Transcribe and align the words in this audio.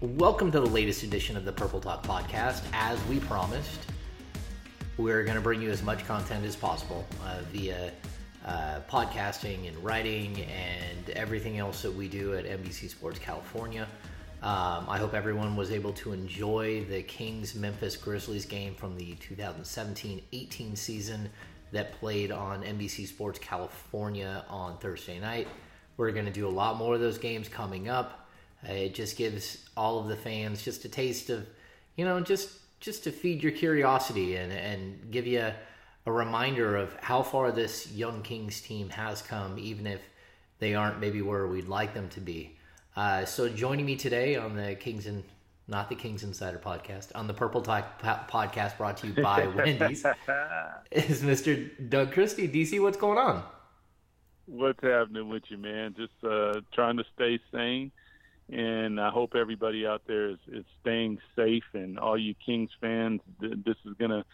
Welcome 0.00 0.52
to 0.52 0.60
the 0.60 0.66
latest 0.66 1.02
edition 1.02 1.36
of 1.36 1.44
the 1.44 1.50
Purple 1.50 1.80
Talk 1.80 2.04
podcast. 2.04 2.62
As 2.72 3.04
we 3.06 3.18
promised, 3.18 3.80
we're 4.96 5.24
going 5.24 5.34
to 5.34 5.40
bring 5.40 5.60
you 5.60 5.70
as 5.70 5.82
much 5.82 6.06
content 6.06 6.44
as 6.44 6.54
possible 6.54 7.04
uh, 7.24 7.40
via 7.50 7.90
uh, 8.46 8.78
podcasting 8.88 9.66
and 9.66 9.76
writing 9.82 10.40
and 10.42 11.10
everything 11.16 11.58
else 11.58 11.82
that 11.82 11.92
we 11.92 12.06
do 12.06 12.34
at 12.34 12.44
NBC 12.44 12.88
Sports 12.88 13.18
California. 13.18 13.88
Um, 14.40 14.86
I 14.88 14.98
hope 14.98 15.14
everyone 15.14 15.56
was 15.56 15.72
able 15.72 15.92
to 15.94 16.12
enjoy 16.12 16.84
the 16.84 17.02
Kings 17.02 17.56
Memphis 17.56 17.96
Grizzlies 17.96 18.46
game 18.46 18.76
from 18.76 18.96
the 18.96 19.16
2017 19.16 20.22
18 20.30 20.76
season 20.76 21.28
that 21.72 21.90
played 21.98 22.30
on 22.30 22.62
NBC 22.62 23.08
Sports 23.08 23.40
California 23.40 24.44
on 24.48 24.78
Thursday 24.78 25.18
night. 25.18 25.48
We're 25.96 26.12
going 26.12 26.26
to 26.26 26.30
do 26.30 26.46
a 26.46 26.48
lot 26.48 26.76
more 26.76 26.94
of 26.94 27.00
those 27.00 27.18
games 27.18 27.48
coming 27.48 27.88
up. 27.88 28.27
It 28.64 28.94
just 28.94 29.16
gives 29.16 29.68
all 29.76 30.00
of 30.00 30.08
the 30.08 30.16
fans 30.16 30.62
just 30.64 30.84
a 30.84 30.88
taste 30.88 31.30
of, 31.30 31.46
you 31.96 32.04
know, 32.04 32.20
just 32.20 32.50
just 32.80 33.04
to 33.04 33.12
feed 33.12 33.42
your 33.42 33.52
curiosity 33.52 34.36
and 34.36 34.52
and 34.52 35.10
give 35.10 35.26
you 35.26 35.40
a, 35.40 35.54
a 36.06 36.12
reminder 36.12 36.76
of 36.76 36.94
how 37.00 37.22
far 37.22 37.52
this 37.52 37.90
young 37.92 38.22
Kings 38.22 38.60
team 38.60 38.90
has 38.90 39.22
come, 39.22 39.58
even 39.58 39.86
if 39.86 40.00
they 40.58 40.74
aren't 40.74 41.00
maybe 41.00 41.22
where 41.22 41.46
we'd 41.46 41.68
like 41.68 41.94
them 41.94 42.08
to 42.10 42.20
be. 42.20 42.56
Uh, 42.96 43.24
so 43.24 43.48
joining 43.48 43.86
me 43.86 43.94
today 43.94 44.36
on 44.36 44.56
the 44.56 44.74
Kings 44.74 45.06
and 45.06 45.22
not 45.68 45.88
the 45.88 45.94
Kings 45.94 46.24
Insider 46.24 46.58
podcast 46.58 47.08
on 47.14 47.26
the 47.26 47.34
Purple 47.34 47.60
Talk 47.60 48.00
podcast 48.00 48.76
brought 48.78 48.96
to 48.98 49.08
you 49.08 49.22
by 49.22 49.46
Wendy's 49.56 50.04
is 50.90 51.22
Mr. 51.22 51.70
Doug 51.90 52.12
Christie. 52.12 52.48
DC, 52.48 52.80
what's 52.82 52.96
going 52.96 53.18
on? 53.18 53.44
What's 54.46 54.82
happening 54.82 55.28
with 55.28 55.42
you, 55.48 55.58
man? 55.58 55.94
Just 55.96 56.12
uh, 56.24 56.60
trying 56.72 56.96
to 56.96 57.04
stay 57.14 57.38
sane, 57.52 57.92
and 58.50 59.00
I 59.00 59.10
hope 59.10 59.34
everybody 59.34 59.86
out 59.86 60.02
there 60.06 60.30
is, 60.30 60.38
is 60.50 60.64
staying 60.80 61.18
safe. 61.36 61.64
And 61.74 61.98
all 61.98 62.18
you 62.18 62.34
Kings 62.44 62.70
fans, 62.80 63.20
th- 63.40 63.58
this 63.64 63.76
is 63.84 63.94
gonna 63.98 64.24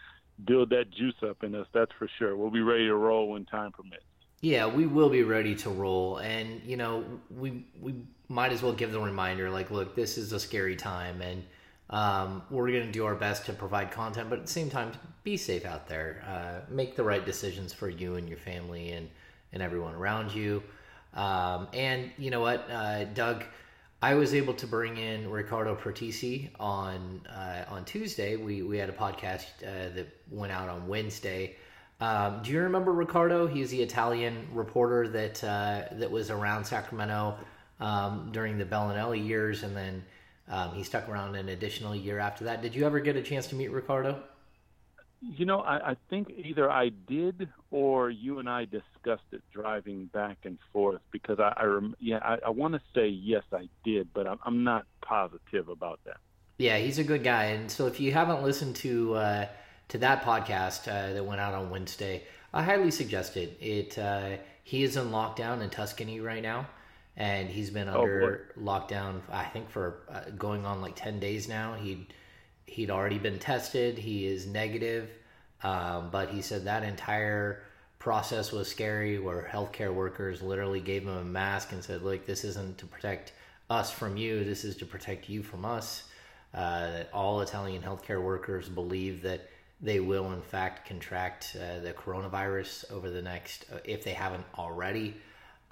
build 0.43 0.69
that 0.71 0.91
juice 0.91 1.15
up 1.21 1.43
in 1.43 1.55
us. 1.55 1.67
That's 1.73 1.91
for 1.97 2.09
sure. 2.17 2.35
We'll 2.35 2.49
be 2.49 2.61
ready 2.61 2.87
to 2.87 2.95
roll 2.95 3.29
when 3.29 3.45
time 3.45 3.71
permits. 3.71 4.03
Yeah, 4.41 4.67
we 4.67 4.85
will 4.85 5.09
be 5.09 5.23
ready 5.23 5.55
to 5.55 5.69
roll, 5.69 6.17
and 6.17 6.61
you 6.63 6.77
know, 6.77 7.03
we 7.35 7.65
we 7.81 7.95
might 8.27 8.51
as 8.51 8.61
well 8.61 8.73
give 8.73 8.91
the 8.91 8.99
reminder. 8.99 9.49
Like, 9.49 9.71
look, 9.71 9.95
this 9.95 10.17
is 10.17 10.33
a 10.33 10.39
scary 10.39 10.75
time, 10.75 11.21
and 11.21 11.43
um, 11.89 12.43
we're 12.49 12.69
going 12.71 12.85
to 12.85 12.91
do 12.91 13.05
our 13.05 13.15
best 13.15 13.45
to 13.45 13.53
provide 13.53 13.91
content, 13.91 14.29
but 14.29 14.39
at 14.39 14.45
the 14.45 14.51
same 14.51 14.69
time, 14.69 14.91
be 15.23 15.37
safe 15.37 15.65
out 15.65 15.87
there. 15.87 16.23
Uh, 16.27 16.71
make 16.71 16.95
the 16.95 17.03
right 17.03 17.25
decisions 17.25 17.73
for 17.73 17.89
you 17.89 18.15
and 18.15 18.27
your 18.27 18.37
family, 18.37 18.91
and 18.91 19.09
and 19.53 19.63
everyone 19.63 19.95
around 19.95 20.33
you. 20.33 20.61
Um, 21.13 21.67
and 21.73 22.11
you 22.17 22.29
know 22.29 22.41
what, 22.41 22.69
uh, 22.69 23.05
Doug, 23.05 23.45
I 24.05 24.13
was 24.13 24.35
able 24.35 24.53
to 24.53 24.67
bring 24.67 24.97
in 24.97 25.31
Ricardo 25.31 25.75
Pratesi 25.75 26.51
on 26.59 27.25
uh, 27.27 27.65
on 27.67 27.85
Tuesday. 27.85 28.35
We 28.35 28.61
we 28.61 28.77
had 28.77 28.87
a 28.87 28.91
podcast 28.91 29.45
uh, 29.63 29.95
that 29.95 30.05
went 30.29 30.51
out 30.51 30.69
on 30.69 30.87
Wednesday. 30.87 31.55
Um, 31.99 32.43
do 32.43 32.51
you 32.51 32.59
remember 32.59 32.93
Ricardo? 32.93 33.47
He's 33.47 33.71
the 33.71 33.81
Italian 33.81 34.47
reporter 34.53 35.07
that 35.07 35.43
uh, 35.43 35.85
that 35.93 36.11
was 36.11 36.29
around 36.29 36.65
Sacramento 36.65 37.35
um, 37.79 38.29
during 38.31 38.59
the 38.59 38.65
Belinelli 38.65 39.25
years, 39.27 39.63
and 39.63 39.75
then 39.75 40.05
um, 40.49 40.75
he 40.75 40.83
stuck 40.83 41.09
around 41.09 41.35
an 41.35 41.49
additional 41.49 41.95
year 41.95 42.19
after 42.19 42.43
that. 42.43 42.61
Did 42.61 42.75
you 42.75 42.85
ever 42.85 42.99
get 42.99 43.15
a 43.15 43.23
chance 43.23 43.47
to 43.47 43.55
meet 43.55 43.71
Ricardo? 43.71 44.21
You 45.21 45.45
know, 45.45 45.61
I, 45.61 45.91
I 45.91 45.97
think 46.09 46.31
either 46.37 46.69
I 46.69 46.89
did 46.89 47.49
or 47.71 48.09
you 48.09 48.39
and 48.39 48.49
I 48.49 48.65
discussed 48.65 49.23
it 49.31 49.41
driving 49.51 50.05
back 50.07 50.37
and 50.43 50.57
forth 50.71 51.01
because 51.11 51.39
I, 51.39 51.53
I 51.57 51.63
rem- 51.63 51.95
yeah, 51.99 52.19
I, 52.21 52.37
I 52.45 52.49
want 52.49 52.73
to 52.75 52.81
say 52.93 53.07
yes, 53.07 53.43
I 53.51 53.69
did, 53.83 54.09
but 54.13 54.27
I'm, 54.27 54.39
I'm 54.45 54.63
not 54.63 54.85
positive 55.01 55.69
about 55.69 55.99
that. 56.05 56.17
Yeah, 56.57 56.77
he's 56.77 56.99
a 56.99 57.03
good 57.03 57.23
guy, 57.23 57.45
and 57.45 57.69
so 57.69 57.87
if 57.87 57.99
you 57.99 58.13
haven't 58.13 58.43
listened 58.43 58.75
to 58.77 59.15
uh, 59.15 59.47
to 59.89 59.97
that 59.97 60.23
podcast 60.23 60.87
uh, 60.87 61.13
that 61.13 61.25
went 61.25 61.41
out 61.41 61.53
on 61.53 61.69
Wednesday, 61.69 62.23
I 62.53 62.63
highly 62.63 62.91
suggest 62.91 63.35
it. 63.35 63.57
It 63.59 63.97
uh, 63.97 64.37
he 64.63 64.83
is 64.83 64.95
in 64.95 65.09
lockdown 65.09 65.61
in 65.61 65.69
Tuscany 65.69 66.21
right 66.21 66.41
now, 66.41 66.67
and 67.17 67.49
he's 67.49 67.71
been 67.71 67.89
under 67.89 68.53
lockdown. 68.57 69.21
I 69.31 69.43
think 69.45 69.69
for 69.69 70.03
uh, 70.09 70.31
going 70.37 70.65
on 70.65 70.81
like 70.81 70.95
ten 70.95 71.19
days 71.19 71.49
now. 71.49 71.73
He 71.73 72.07
he'd 72.65 72.89
already 72.89 73.17
been 73.17 73.39
tested. 73.39 73.97
He 73.97 74.25
is 74.25 74.45
negative, 74.45 75.09
um, 75.63 76.09
but 76.11 76.29
he 76.29 76.41
said 76.41 76.65
that 76.65 76.83
entire 76.83 77.63
process 77.99 78.51
was 78.51 78.67
scary, 78.67 79.19
where 79.19 79.49
healthcare 79.51 79.93
workers 79.93 80.41
literally 80.41 80.81
gave 80.81 81.03
him 81.03 81.17
a 81.17 81.23
mask 81.23 81.71
and 81.71 81.83
said, 81.83 82.01
"Look, 82.01 82.25
this 82.25 82.43
isn't 82.43 82.77
to 82.79 82.85
protect 82.85 83.33
us 83.69 83.91
from 83.91 84.17
you. 84.17 84.43
This 84.43 84.63
is 84.63 84.77
to 84.77 84.85
protect 84.85 85.29
you 85.29 85.43
from 85.43 85.65
us." 85.65 86.03
Uh, 86.53 87.03
all 87.13 87.41
Italian 87.41 87.81
healthcare 87.81 88.21
workers 88.21 88.69
believe 88.69 89.21
that 89.23 89.49
they 89.81 89.99
will, 89.99 90.31
in 90.31 90.41
fact, 90.41 90.87
contract 90.87 91.55
uh, 91.55 91.79
the 91.81 91.93
coronavirus 91.93 92.89
over 92.91 93.09
the 93.09 93.21
next, 93.21 93.65
uh, 93.73 93.77
if 93.83 94.03
they 94.03 94.13
haven't 94.13 94.45
already. 94.57 95.15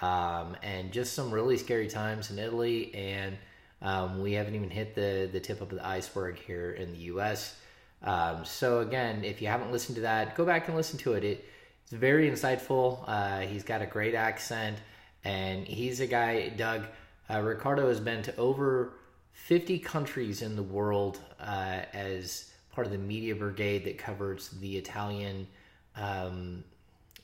Um, 0.02 0.58
and 0.62 0.92
just 0.92 1.14
some 1.14 1.32
really 1.32 1.58
scary 1.58 1.88
times 1.88 2.30
in 2.30 2.38
Italy, 2.38 2.94
and 2.94 3.38
um, 3.84 4.22
we 4.22 4.34
haven't 4.34 4.56
even 4.56 4.70
hit 4.70 4.96
the 4.96 5.30
the 5.32 5.40
tip 5.40 5.62
of 5.62 5.70
the 5.70 5.86
iceberg 5.86 6.38
here 6.40 6.72
in 6.72 6.92
the 6.92 7.00
U.S. 7.14 7.56
Um, 8.02 8.44
so 8.46 8.80
again, 8.80 9.24
if 9.24 9.42
you 9.42 9.48
haven't 9.48 9.72
listened 9.72 9.96
to 9.96 10.02
that, 10.02 10.36
go 10.36 10.46
back 10.46 10.68
and 10.68 10.76
listen 10.76 10.98
to 11.00 11.14
it. 11.14 11.24
it 11.24 11.46
it's 11.84 11.92
very 11.92 12.30
insightful. 12.30 13.04
Uh, 13.08 13.42
he's 13.42 13.64
got 13.64 13.82
a 13.82 13.86
great 13.86 14.16
accent, 14.16 14.78
and 15.24 15.66
he's 15.68 16.00
a 16.00 16.08
guy, 16.08 16.50
Doug. 16.50 16.86
Uh, 17.30 17.42
Ricardo 17.42 17.88
has 17.90 18.00
been 18.00 18.22
to 18.24 18.36
over 18.38 18.94
50 19.34 19.80
countries 19.80 20.42
in 20.42 20.56
the 20.56 20.64
world 20.64 21.20
uh, 21.40 21.82
as 21.94 22.52
part 22.74 22.88
of 22.88 22.92
the 22.94 23.00
media 23.00 23.36
brigade 23.36 23.86
that 23.86 23.98
covers 23.98 24.50
the 24.62 24.78
Italian, 24.78 25.48
um, 25.96 26.64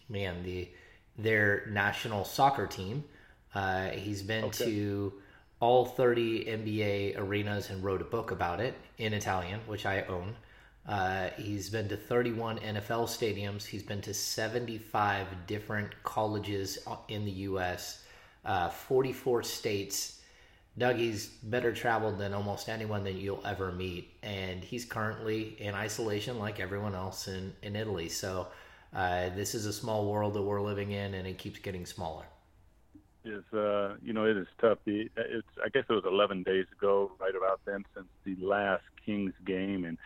man, 0.10 0.44
the 0.44 0.70
their 1.18 1.66
national 1.70 2.24
soccer 2.24 2.66
team. 2.68 3.04
Uh, 3.54 3.90
he's 3.90 4.22
been 4.22 4.46
Okay. 4.46 4.66
to 4.66 5.14
all 5.60 5.86
30 5.86 6.46
NBA 6.46 7.18
arenas 7.18 7.70
and 7.70 7.84
wrote 7.84 8.02
a 8.02 8.06
book 8.06 8.32
about 8.32 8.62
it 8.62 8.76
in 8.98 9.14
Italian, 9.14 9.60
which 9.68 9.86
I 9.86 10.02
own. 10.04 10.36
Uh, 10.88 11.30
he's 11.38 11.70
been 11.70 11.88
to 11.90 11.98
31 11.98 12.60
NFL 12.60 13.06
stadiums. 13.06 13.66
He's 13.66 13.84
been 13.84 14.02
to 14.02 14.14
75 14.14 15.28
different 15.48 15.92
colleges 16.04 16.80
in 17.10 17.26
the 17.26 17.32
U.S., 17.32 18.04
uh, 18.46 18.70
44 18.70 19.44
states. 19.44 20.22
Dougie's 20.78 21.28
better 21.28 21.74
traveled 21.74 22.18
than 22.18 22.34
almost 22.34 22.70
anyone 22.70 23.04
that 23.04 23.16
you'll 23.16 23.46
ever 23.46 23.72
meet, 23.72 24.12
and 24.24 24.64
he's 24.64 24.86
currently 24.86 25.58
in 25.60 25.76
isolation 25.76 26.40
like 26.40 26.60
everyone 26.60 26.96
else 26.96 27.28
in, 27.28 27.54
in 27.62 27.76
Italy. 27.76 28.08
So, 28.08 28.48
uh, 28.96 29.30
this 29.36 29.54
is 29.54 29.66
a 29.66 29.74
small 29.74 30.10
world 30.10 30.34
that 30.34 30.42
we're 30.42 30.62
living 30.62 30.92
in, 30.92 31.14
and 31.14 31.28
it 31.28 31.38
keeps 31.38 31.60
getting 31.60 31.86
smaller. 31.86 32.26
Is 33.30 33.44
uh 33.54 33.96
you 34.04 34.14
know 34.14 34.26
it 34.26 34.38
is 34.38 34.48
tough. 34.60 34.80
The 34.86 35.10
it's 35.16 35.48
i 35.64 35.70
guess 35.70 35.84
it 35.90 35.94
was 35.94 36.04
11 36.06 36.44
days 36.44 36.66
ago 36.78 37.12
right 37.20 37.36
about 37.36 37.62
then 37.66 37.86
since 37.96 38.08
the 38.26 38.36
last 38.44 38.84
kings 39.06 39.34
game 39.46 39.86
and 39.86 39.98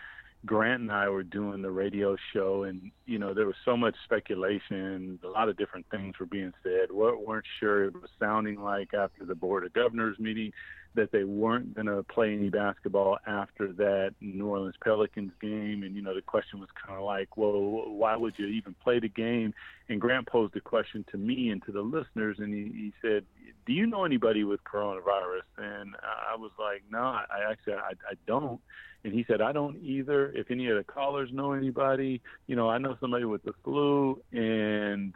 grant 0.46 0.82
and 0.82 0.92
i 0.92 1.08
were 1.08 1.24
doing 1.24 1.62
the 1.62 1.72
radio 1.72 2.16
show 2.34 2.64
and 2.64 2.92
you 3.06 3.18
know 3.18 3.34
there 3.34 3.46
was 3.46 3.56
so 3.64 3.78
much 3.78 3.96
speculation 4.04 5.20
a 5.24 5.28
lot 5.28 5.50
of 5.50 5.58
different 5.58 5.86
things 5.90 6.14
were 6.20 6.26
being 6.26 6.54
said 6.64 6.92
we 6.92 6.98
weren't 6.98 7.46
sure 7.60 7.86
it 7.86 7.94
was 7.94 8.10
sounding 8.20 8.62
like 8.62 8.94
after 8.94 9.26
the 9.26 9.36
board 9.36 9.66
of 9.66 9.74
governors 9.74 10.18
meeting 10.20 10.52
that 10.96 11.12
they 11.12 11.24
weren't 11.24 11.74
going 11.74 11.88
to 11.88 12.04
play 12.04 12.34
any 12.34 12.50
basketball 12.50 13.18
after 13.26 13.74
that 13.74 14.14
New 14.22 14.48
Orleans 14.48 14.76
Pelicans 14.84 15.32
game. 15.42 15.84
And, 15.84 15.96
you 15.96 16.02
know, 16.02 16.14
the 16.14 16.22
question 16.22 16.60
was 16.60 16.70
kind 16.86 16.98
of 16.98 17.06
like, 17.06 17.36
well, 17.36 17.92
why 17.92 18.16
would 18.16 18.36
you 18.38 18.48
even 18.48 18.76
play 18.84 19.00
the 19.00 19.10
game? 19.10 19.54
And 19.90 20.00
Grant 20.00 20.28
posed 20.28 20.56
a 20.56 20.62
question 20.62 21.04
to 21.12 21.18
me 21.18 21.50
and 21.50 21.64
to 21.66 21.72
the 21.72 21.82
listeners, 21.82 22.38
and 22.40 22.54
he, 22.54 22.72
he 22.72 22.94
said, 23.02 23.26
do 23.66 23.74
you 23.74 23.88
know 23.88 24.06
anybody 24.06 24.44
with 24.44 24.64
coronavirus? 24.64 25.48
And 25.58 25.96
I 26.04 26.36
was 26.36 26.52
like, 26.60 26.84
no, 26.92 27.00
I 27.00 27.50
actually, 27.50 27.74
I, 27.74 27.94
I 28.10 28.14
don't. 28.28 28.60
And 29.04 29.14
he 29.14 29.26
said, 29.28 29.42
I 29.42 29.52
don't 29.52 29.78
either. 29.78 30.32
If 30.32 30.50
any 30.50 30.70
of 30.70 30.78
the 30.78 30.84
callers 30.84 31.30
know 31.32 31.52
anybody, 31.54 32.22
you 32.48 32.56
know, 32.56 32.70
I 32.70 32.78
know 32.78 32.96
somebody 33.02 33.26
with 33.26 33.44
the 33.44 33.54
flu, 33.64 34.22
and 34.32 35.14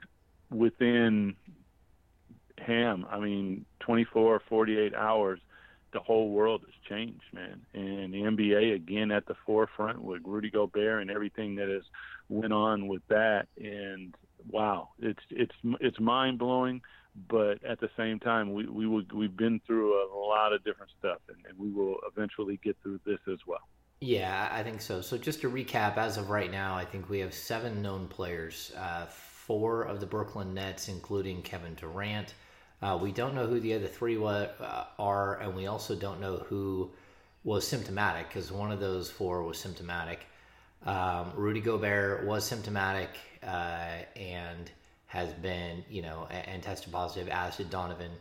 within 0.51 1.36
ham, 2.57 3.06
I 3.10 3.19
mean, 3.19 3.66
24, 3.80 4.36
or 4.36 4.42
48 4.50 4.94
hours, 4.94 5.39
the 5.94 6.00
whole 6.00 6.30
world 6.30 6.62
has 6.66 6.89
changed, 6.89 7.24
man. 7.34 7.62
And 7.74 8.13
the 8.13 8.18
NBA 8.18 8.75
again 8.75 9.12
at 9.12 9.25
the 9.25 9.36
forefront 9.45 10.01
with 10.01 10.22
Rudy 10.25 10.50
Gobert 10.50 11.01
and 11.01 11.10
everything 11.10 11.56
that 11.56 11.69
has 11.69 11.84
went 12.30 12.51
on 12.51 12.88
with 12.88 13.01
that. 13.07 13.48
And 13.57 14.13
wow, 14.50 14.89
it's 15.00 15.24
it's 15.30 15.56
it's 15.80 16.00
mind 16.00 16.39
blowing. 16.39 16.81
But 17.30 17.63
at 17.63 17.80
the 17.80 17.89
same 17.98 18.19
time, 18.19 18.54
we 18.54 18.68
we 18.68 18.86
will, 18.86 19.04
we've 19.13 19.36
been 19.36 19.60
through 19.66 19.94
a, 19.94 20.06
lot 20.16 20.54
of 20.54 20.63
different 20.63 20.92
stuff, 21.00 21.18
and, 21.30 21.38
and 21.50 21.57
we 21.57 21.72
will 21.72 21.98
eventually 22.06 22.60
get 22.63 22.78
through 22.84 23.00
this 23.06 23.19
as 23.31 23.39
well. 23.48 23.68
Yeah, 23.99 24.49
I 24.51 24.61
think 24.63 24.81
so. 24.81 25.01
So 25.01 25.17
just 25.17 25.41
to 25.41 25.49
recap, 25.49 25.97
as 25.97 26.17
of 26.17 26.29
right 26.29 26.51
now, 26.51 26.75
I 26.75 26.85
think 26.85 27.09
we 27.09 27.19
have 27.19 27.33
seven 27.33 27.81
known 27.81 28.07
players. 28.07 28.71
Uh, 28.77 29.05
four 29.07 29.83
of 29.83 29.99
the 29.99 30.05
Brooklyn 30.05 30.53
Nets, 30.53 30.88
including 30.88 31.41
Kevin 31.41 31.73
Durant. 31.75 32.33
Uh, 32.81 32.99
we 33.01 33.11
don't 33.11 33.33
know 33.33 33.47
who 33.47 33.59
the 33.59 33.73
other 33.73 33.88
three 33.88 34.17
wa- 34.17 34.47
uh, 34.59 34.85
are, 34.99 35.39
and 35.39 35.55
we 35.55 35.65
also 35.67 35.95
don't 35.95 36.19
know 36.19 36.38
who 36.47 36.91
was 37.44 37.65
symptomatic 37.67 38.27
because 38.27 38.51
one 38.51 38.71
of 38.71 38.79
those 38.79 39.09
four 39.09 39.41
was 39.44 39.57
symptomatic. 39.57 40.25
Um, 40.85 41.31
Rudy 41.35 41.61
Gobert 41.61 42.25
was 42.25 42.45
symptomatic 42.45 43.09
uh, 43.41 44.03
and 44.15 44.69
has 45.07 45.33
been, 45.33 45.83
you 45.89 46.01
know, 46.03 46.27
and, 46.29 46.47
and 46.47 46.63
tested 46.63 46.91
positive, 46.93 47.29
as 47.29 47.57
did 47.57 47.69
Donovan 47.71 48.11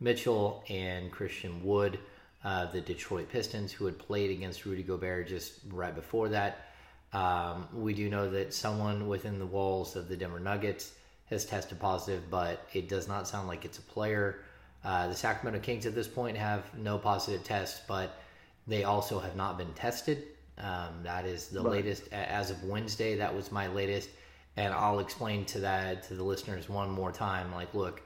Mitchell 0.00 0.64
and 0.68 1.10
Christian 1.10 1.62
Wood, 1.64 1.98
uh, 2.44 2.66
the 2.66 2.80
Detroit 2.80 3.28
Pistons, 3.28 3.72
who 3.72 3.86
had 3.86 3.98
played 3.98 4.30
against 4.30 4.64
Rudy 4.64 4.82
Gobert 4.82 5.28
just 5.28 5.54
right 5.70 5.94
before 5.94 6.28
that. 6.30 6.66
Um, 7.12 7.68
we 7.74 7.94
do 7.94 8.08
know 8.08 8.30
that 8.30 8.54
someone 8.54 9.06
within 9.06 9.38
the 9.38 9.46
walls 9.46 9.96
of 9.96 10.08
the 10.08 10.16
Denver 10.16 10.40
Nuggets 10.40 10.92
has 11.26 11.44
tested 11.44 11.78
positive, 11.78 12.30
but 12.30 12.66
it 12.72 12.88
does 12.88 13.06
not 13.06 13.28
sound 13.28 13.48
like 13.48 13.64
it's 13.64 13.78
a 13.78 13.82
player. 13.82 14.40
Uh, 14.84 15.08
the 15.08 15.14
Sacramento 15.14 15.60
Kings 15.64 15.86
at 15.86 15.94
this 15.94 16.08
point 16.08 16.36
have 16.36 16.62
no 16.76 16.98
positive 16.98 17.44
tests, 17.44 17.80
but 17.86 18.20
they 18.66 18.84
also 18.84 19.18
have 19.18 19.36
not 19.36 19.58
been 19.58 19.72
tested. 19.74 20.24
Um, 20.58 21.02
that 21.02 21.24
is 21.24 21.48
the 21.48 21.62
right. 21.62 21.72
latest 21.72 22.12
as 22.12 22.50
of 22.50 22.62
Wednesday. 22.64 23.16
That 23.16 23.34
was 23.34 23.52
my 23.52 23.68
latest, 23.68 24.10
and 24.56 24.72
I'll 24.74 24.98
explain 24.98 25.44
to 25.46 25.60
that 25.60 26.02
to 26.04 26.14
the 26.14 26.22
listeners 26.22 26.68
one 26.68 26.90
more 26.90 27.12
time. 27.12 27.52
Like, 27.52 27.72
look, 27.74 28.02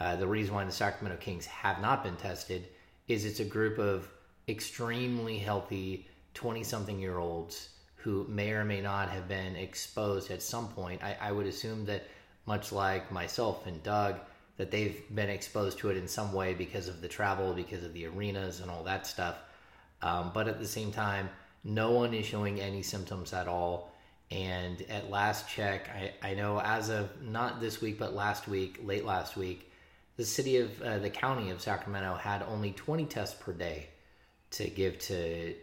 uh, 0.00 0.16
the 0.16 0.26
reason 0.26 0.54
why 0.54 0.64
the 0.64 0.72
Sacramento 0.72 1.20
Kings 1.20 1.46
have 1.46 1.80
not 1.80 2.02
been 2.02 2.16
tested 2.16 2.68
is 3.08 3.24
it's 3.24 3.40
a 3.40 3.44
group 3.44 3.78
of 3.78 4.08
extremely 4.48 5.38
healthy 5.38 6.06
twenty-something 6.34 6.98
year 6.98 7.18
olds 7.18 7.68
who 7.96 8.26
may 8.28 8.50
or 8.52 8.64
may 8.64 8.80
not 8.80 9.08
have 9.08 9.28
been 9.28 9.56
exposed 9.56 10.30
at 10.30 10.42
some 10.42 10.68
point. 10.68 11.02
I, 11.02 11.16
I 11.20 11.32
would 11.32 11.46
assume 11.46 11.86
that 11.86 12.06
much 12.46 12.72
like 12.72 13.10
myself 13.10 13.66
and 13.66 13.82
Doug, 13.82 14.16
that 14.58 14.70
they've 14.70 15.02
been 15.14 15.30
exposed 15.30 15.78
to 15.78 15.90
it 15.90 15.96
in 15.96 16.06
some 16.06 16.32
way 16.32 16.52
because 16.52 16.88
of 16.88 17.00
the 17.00 17.08
travel, 17.08 17.54
because 17.54 17.82
of 17.82 17.94
the 17.94 18.06
arenas 18.06 18.60
and 18.60 18.70
all 18.70 18.84
that 18.84 19.06
stuff. 19.06 19.38
Um, 20.02 20.30
but 20.34 20.46
at 20.48 20.58
the 20.58 20.66
same 20.66 20.92
time, 20.92 21.30
no 21.64 21.92
one 21.92 22.12
is 22.12 22.26
showing 22.26 22.60
any 22.60 22.82
symptoms 22.82 23.32
at 23.32 23.48
all. 23.48 23.90
And 24.30 24.82
at 24.90 25.10
last 25.10 25.48
check, 25.48 25.88
I, 25.88 26.30
I 26.30 26.34
know 26.34 26.60
as 26.60 26.90
of 26.90 27.22
not 27.22 27.60
this 27.60 27.80
week, 27.80 27.98
but 27.98 28.14
last 28.14 28.46
week, 28.46 28.80
late 28.84 29.06
last 29.06 29.36
week, 29.36 29.70
the 30.16 30.24
city 30.24 30.58
of 30.58 30.80
uh, 30.82 30.98
the 30.98 31.10
county 31.10 31.50
of 31.50 31.60
Sacramento 31.60 32.14
had 32.14 32.42
only 32.42 32.72
20 32.72 33.04
tests 33.06 33.36
per 33.40 33.52
day 33.52 33.88
to 34.50 34.68
give 34.68 34.98
to 35.00 35.54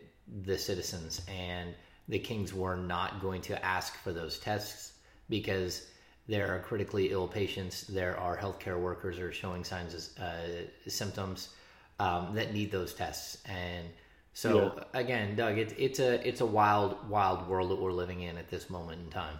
the 0.43 0.57
citizens. 0.57 1.21
And 1.27 1.73
the 2.07 2.19
Kings 2.19 2.53
were 2.53 2.75
not 2.75 3.21
going 3.21 3.41
to 3.43 3.65
ask 3.65 3.95
for 3.97 4.11
those 4.11 4.39
tests 4.39 4.93
because 5.29 5.87
there 6.27 6.53
are 6.53 6.59
critically 6.59 7.11
ill 7.11 7.27
patients, 7.27 7.83
there 7.83 8.17
are 8.17 8.37
healthcare 8.37 8.79
workers 8.79 9.17
who 9.17 9.25
are 9.25 9.31
showing 9.31 9.63
signs 9.63 9.93
of 10.17 10.23
uh, 10.23 10.89
symptoms 10.89 11.49
um, 11.99 12.33
that 12.35 12.53
need 12.53 12.71
those 12.71 12.93
tests. 12.93 13.37
And 13.45 13.87
so 14.33 14.73
yeah. 14.75 14.99
again, 14.99 15.35
Doug, 15.35 15.57
it's 15.57 15.73
it's 15.77 15.99
a 15.99 16.25
it's 16.27 16.41
a 16.41 16.45
wild 16.45 17.09
wild 17.09 17.47
world 17.47 17.69
that 17.71 17.79
we're 17.79 17.91
living 17.91 18.21
in 18.21 18.37
at 18.37 18.49
this 18.49 18.69
moment 18.69 19.01
in 19.01 19.09
time. 19.09 19.37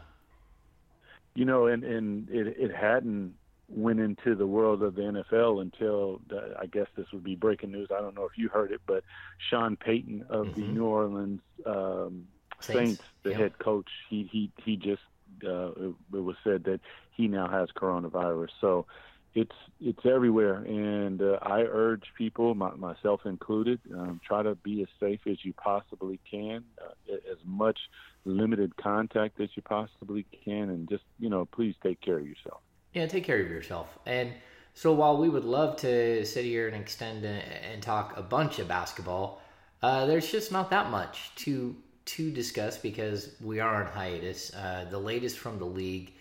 You 1.34 1.46
know, 1.46 1.68
and 1.68 1.84
and 1.84 2.30
it 2.30 2.48
it 2.58 2.76
hadn't 2.76 3.34
went 3.74 4.00
into 4.00 4.36
the 4.36 4.46
world 4.46 4.84
of 4.84 4.96
the 4.96 5.02
NFL 5.02 5.62
until 5.62 6.22
the, 6.28 6.56
I 6.60 6.66
guess 6.66 6.88
this 6.96 7.08
would 7.14 7.24
be 7.24 7.36
breaking 7.36 7.72
news. 7.72 7.90
I 7.96 8.02
don't 8.02 8.16
know 8.16 8.26
if 8.26 8.38
you 8.38 8.50
heard 8.50 8.72
it, 8.72 8.82
but 8.86 9.04
Sean 9.50 9.76
Payton 9.76 10.26
of 10.30 10.48
mm-hmm. 10.48 10.62
the 10.62 10.68
New 10.68 10.86
Orleans 10.86 11.42
um, 11.66 12.28
Saints, 12.60 12.80
Saints 12.80 13.04
the 13.24 13.32
yep. 13.32 13.40
head 13.40 13.60
coach, 13.60 13.90
he 14.10 14.30
he 14.32 14.52
he 14.64 14.76
just 14.76 15.02
uh, 15.46 15.72
it, 15.72 15.96
it, 16.14 16.20
was 16.20 16.36
said 16.44 16.64
that 16.66 16.80
he 17.12 17.28
now 17.28 17.48
has 17.48 17.70
coronavirus. 17.76 18.50
So 18.60 18.86
it's 19.34 19.56
it's 19.80 20.06
everywhere, 20.06 20.58
and 20.58 21.22
uh, 21.22 21.40
I 21.42 21.62
urge 21.62 22.04
people, 22.18 22.54
my, 22.54 22.72
myself 22.76 23.22
included, 23.26 23.80
um, 23.94 24.20
try 24.26 24.44
to 24.44 24.56
be 24.56 24.82
as 24.82 24.90
safe 25.00 25.22
as 25.26 25.44
you 25.44 25.54
possibly 25.54 26.20
can, 26.30 26.66
uh, 26.82 27.14
as 27.32 27.38
much 27.46 27.80
limited 28.26 28.76
contact 28.78 29.40
as 29.40 29.50
you 29.56 29.62
possibly 29.62 30.26
can, 30.44 30.70
and 30.70 30.90
just 30.90 31.04
you 31.20 31.30
know, 31.30 31.46
please 31.46 31.76
take 31.82 32.02
care 32.02 32.20
of 32.20 32.28
yourself. 32.28 32.62
Yeah, 32.94 33.06
take 33.08 33.24
care 33.24 33.40
of 33.40 33.50
yourself. 33.50 33.98
And 34.06 34.34
so 34.74 34.94
while 34.94 35.18
we 35.18 35.30
would 35.30 35.46
love 35.46 35.78
to 35.78 36.26
sit 36.26 36.46
here 36.46 36.68
and 36.68 36.76
extend 36.76 37.26
and 37.26 37.82
talk 37.82 38.18
a 38.18 38.22
bunch 38.22 38.60
of 38.60 38.68
basketball, 38.68 39.42
uh, 39.82 40.06
there's 40.06 40.32
just 40.32 40.52
not 40.52 40.70
that 40.70 40.90
much 40.90 41.32
to 41.36 41.76
to 42.04 42.32
discuss 42.32 42.78
because 42.78 43.36
we 43.42 43.60
are 43.60 43.84
on 43.84 43.92
hiatus. 43.92 44.54
Uh, 44.54 44.86
the 44.90 44.98
latest 44.98 45.38
from 45.38 45.60
the 45.60 45.66
league 45.66 46.14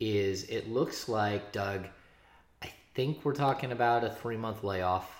is 0.00 0.44
it 0.44 0.68
looks 0.68 1.08
like 1.08 1.52
Doug. 1.52 1.86
I 2.62 2.72
think 2.94 3.24
we're 3.24 3.34
talking 3.34 3.72
about 3.72 4.02
a 4.02 4.10
three 4.10 4.36
month 4.36 4.64
layoff. 4.64 5.10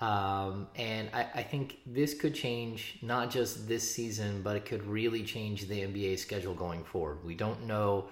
Um, 0.00 0.68
and 0.76 1.10
I, 1.12 1.26
I, 1.34 1.42
think 1.42 1.76
this 1.84 2.14
could 2.14 2.34
change 2.34 2.96
not 3.02 3.30
just 3.30 3.68
this 3.68 3.88
season, 3.88 4.40
but 4.40 4.56
it 4.56 4.64
could 4.64 4.82
really 4.86 5.22
change 5.22 5.68
the 5.68 5.82
NBA 5.82 6.18
schedule 6.18 6.54
going 6.54 6.84
forward. 6.84 7.22
We 7.22 7.34
don't 7.34 7.66
know 7.66 8.08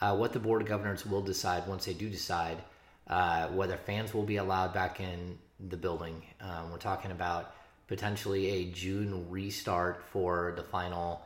uh, 0.00 0.16
what 0.16 0.32
the 0.32 0.38
Board 0.38 0.62
of 0.62 0.68
Governors 0.68 1.04
will 1.04 1.22
decide 1.22 1.66
once 1.66 1.84
they 1.84 1.94
do 1.94 2.08
decide 2.08 2.58
uh, 3.08 3.48
whether 3.48 3.76
fans 3.76 4.14
will 4.14 4.22
be 4.22 4.36
allowed 4.36 4.72
back 4.72 5.00
in 5.00 5.38
the 5.68 5.76
building. 5.76 6.22
Um, 6.40 6.70
we're 6.70 6.78
talking 6.78 7.10
about 7.10 7.54
potentially 7.86 8.48
a 8.50 8.64
June 8.70 9.28
restart 9.28 10.02
for 10.12 10.54
the 10.56 10.62
final. 10.62 11.22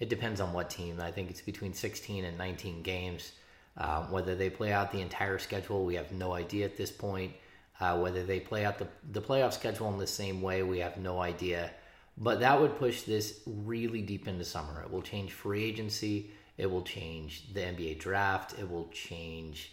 It 0.00 0.08
depends 0.08 0.40
on 0.40 0.52
what 0.52 0.70
team. 0.70 1.00
I 1.00 1.10
think 1.10 1.30
it's 1.30 1.42
between 1.42 1.72
16 1.72 2.24
and 2.24 2.36
19 2.36 2.82
games. 2.82 3.32
Uh, 3.76 4.04
whether 4.04 4.34
they 4.34 4.48
play 4.48 4.72
out 4.72 4.90
the 4.90 5.02
entire 5.02 5.38
schedule, 5.38 5.84
we 5.84 5.94
have 5.94 6.10
no 6.10 6.32
idea 6.32 6.64
at 6.64 6.76
this 6.76 6.90
point. 6.90 7.32
Uh, 7.78 7.98
whether 7.98 8.24
they 8.24 8.40
play 8.40 8.64
out 8.64 8.78
the, 8.78 8.88
the 9.12 9.20
playoff 9.20 9.52
schedule 9.52 9.88
in 9.92 9.98
the 9.98 10.06
same 10.06 10.40
way, 10.40 10.62
we 10.62 10.78
have 10.78 10.96
no 10.96 11.20
idea. 11.20 11.70
But 12.16 12.40
that 12.40 12.58
would 12.58 12.78
push 12.78 13.02
this 13.02 13.40
really 13.46 14.00
deep 14.00 14.26
into 14.26 14.44
summer. 14.44 14.82
It 14.82 14.90
will 14.90 15.02
change 15.02 15.32
free 15.32 15.64
agency. 15.64 16.30
It 16.58 16.70
will 16.70 16.82
change 16.82 17.52
the 17.52 17.60
NBA 17.60 17.98
draft. 17.98 18.58
It 18.58 18.70
will 18.70 18.88
change 18.92 19.72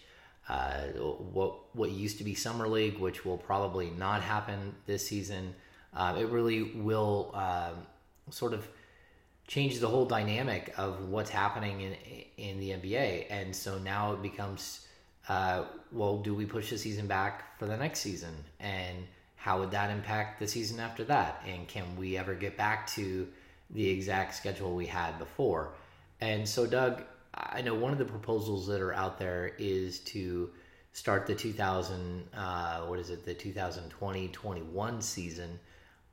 uh, 0.49 0.81
what 1.31 1.75
what 1.75 1.91
used 1.91 2.17
to 2.17 2.23
be 2.23 2.35
summer 2.35 2.67
league, 2.67 2.99
which 2.99 3.25
will 3.25 3.37
probably 3.37 3.89
not 3.91 4.21
happen 4.21 4.75
this 4.85 5.07
season. 5.07 5.55
Uh, 5.95 6.15
it 6.19 6.27
really 6.29 6.63
will 6.63 7.31
um, 7.33 7.85
sort 8.29 8.53
of 8.53 8.67
change 9.47 9.79
the 9.79 9.87
whole 9.87 10.05
dynamic 10.05 10.73
of 10.77 11.07
what's 11.09 11.29
happening 11.29 11.81
in 11.81 11.95
in 12.37 12.59
the 12.59 12.71
NBA. 12.71 13.27
And 13.29 13.55
so 13.55 13.77
now 13.77 14.13
it 14.13 14.21
becomes, 14.21 14.87
uh, 15.29 15.63
well, 15.91 16.17
do 16.17 16.33
we 16.33 16.45
push 16.45 16.69
the 16.69 16.77
season 16.77 17.07
back 17.07 17.57
for 17.57 17.65
the 17.65 17.77
next 17.77 17.99
season? 17.99 18.33
And 18.59 18.97
how 19.35 19.59
would 19.59 19.71
that 19.71 19.89
impact 19.89 20.39
the 20.39 20.47
season 20.47 20.79
after 20.79 21.03
that? 21.05 21.43
And 21.47 21.67
can 21.67 21.95
we 21.95 22.17
ever 22.17 22.33
get 22.33 22.57
back 22.57 22.87
to 22.95 23.27
the 23.69 23.89
exact 23.89 24.35
schedule 24.35 24.73
we 24.75 24.85
had 24.85 25.19
before? 25.19 25.73
And 26.23 26.47
so, 26.47 26.65
Doug, 26.65 27.03
I 27.33 27.61
know 27.61 27.75
one 27.75 27.91
of 27.91 27.97
the 27.97 28.05
proposals 28.05 28.65
that 28.67 28.79
are 28.79 28.93
out 28.93 29.19
there 29.19 29.51
is 29.57 29.99
to 30.15 30.51
start 30.93 31.25
the 31.27 31.35
2000, 31.35 32.29
uh, 32.33 32.81
what 32.83 32.97
is 32.99 33.09
it, 33.09 33.25
the 33.25 33.33
2020 33.33 34.29
21 34.29 35.01
season 35.01 35.59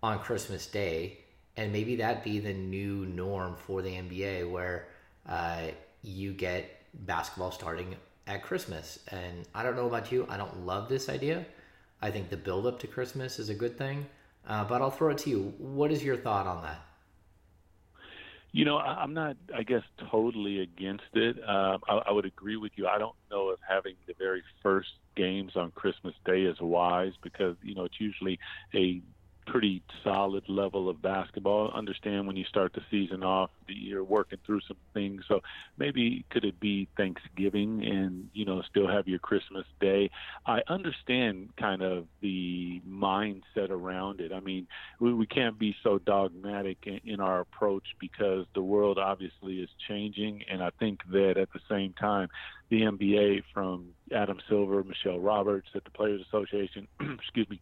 on 0.02 0.18
Christmas 0.18 0.66
Day, 0.66 1.18
and 1.56 1.72
maybe 1.72 1.94
that 1.96 2.24
be 2.24 2.40
the 2.40 2.52
new 2.52 3.06
norm 3.06 3.54
for 3.54 3.82
the 3.82 3.90
NBA, 3.90 4.50
where 4.50 4.88
uh, 5.28 5.68
you 6.02 6.32
get 6.32 6.82
basketball 7.06 7.52
starting 7.52 7.94
at 8.26 8.42
Christmas. 8.42 8.98
And 9.12 9.46
I 9.54 9.62
don't 9.62 9.76
know 9.76 9.86
about 9.86 10.10
you, 10.10 10.26
I 10.28 10.36
don't 10.36 10.66
love 10.66 10.88
this 10.88 11.08
idea. 11.08 11.46
I 12.02 12.10
think 12.10 12.30
the 12.30 12.36
build 12.36 12.66
up 12.66 12.80
to 12.80 12.88
Christmas 12.88 13.38
is 13.38 13.48
a 13.48 13.54
good 13.54 13.78
thing, 13.78 14.06
Uh, 14.48 14.64
but 14.64 14.82
I'll 14.82 14.90
throw 14.90 15.10
it 15.10 15.18
to 15.18 15.30
you. 15.30 15.54
What 15.58 15.92
is 15.92 16.02
your 16.02 16.16
thought 16.16 16.46
on 16.48 16.62
that? 16.64 16.89
You 18.52 18.64
know, 18.64 18.78
I'm 18.78 19.14
not, 19.14 19.36
I 19.54 19.62
guess, 19.62 19.82
totally 20.10 20.60
against 20.60 21.04
it. 21.14 21.36
Um, 21.48 21.80
I, 21.88 22.00
I 22.08 22.12
would 22.12 22.24
agree 22.24 22.56
with 22.56 22.72
you. 22.74 22.88
I 22.88 22.98
don't 22.98 23.14
know 23.30 23.50
if 23.50 23.60
having 23.66 23.94
the 24.08 24.14
very 24.18 24.42
first 24.62 24.88
games 25.16 25.52
on 25.54 25.70
Christmas 25.70 26.14
Day 26.24 26.42
is 26.42 26.56
wise 26.60 27.12
because, 27.22 27.56
you 27.62 27.76
know, 27.76 27.84
it's 27.84 28.00
usually 28.00 28.38
a 28.74 29.02
pretty 29.46 29.82
solid 30.04 30.44
level 30.48 30.88
of 30.88 31.02
basketball. 31.02 31.70
Understand 31.72 32.26
when 32.26 32.36
you 32.36 32.44
start 32.44 32.72
the 32.72 32.82
season 32.90 33.22
off, 33.22 33.50
you're 33.66 34.04
working 34.04 34.38
through 34.46 34.60
some 34.66 34.76
things. 34.94 35.22
So 35.28 35.40
maybe 35.78 36.24
could 36.30 36.44
it 36.44 36.60
be 36.60 36.88
Thanksgiving 36.96 37.84
and 37.84 38.28
you 38.32 38.44
know 38.44 38.62
still 38.62 38.88
have 38.88 39.08
your 39.08 39.18
Christmas 39.18 39.64
Day? 39.80 40.10
I 40.46 40.60
understand 40.68 41.50
kind 41.56 41.82
of 41.82 42.06
the 42.20 42.80
mindset 42.88 43.70
around 43.70 44.20
it. 44.20 44.32
I 44.32 44.40
mean, 44.40 44.66
we, 44.98 45.12
we 45.12 45.26
can't 45.26 45.58
be 45.58 45.74
so 45.82 45.98
dogmatic 45.98 46.78
in, 46.84 47.00
in 47.04 47.20
our 47.20 47.40
approach 47.40 47.84
because 47.98 48.46
the 48.54 48.62
world 48.62 48.98
obviously 48.98 49.60
is 49.60 49.68
changing, 49.88 50.44
and 50.50 50.62
I 50.62 50.70
think 50.78 51.00
that 51.10 51.36
at 51.36 51.52
the 51.52 51.60
same 51.68 51.92
time, 51.94 52.28
the 52.68 52.82
NBA 52.82 53.42
from 53.52 53.88
Adam 54.14 54.38
Silver, 54.48 54.84
Michelle 54.84 55.18
Roberts 55.18 55.68
at 55.74 55.84
the 55.84 55.90
Players 55.90 56.22
Association, 56.28 56.86
excuse 57.18 57.48
me 57.48 57.60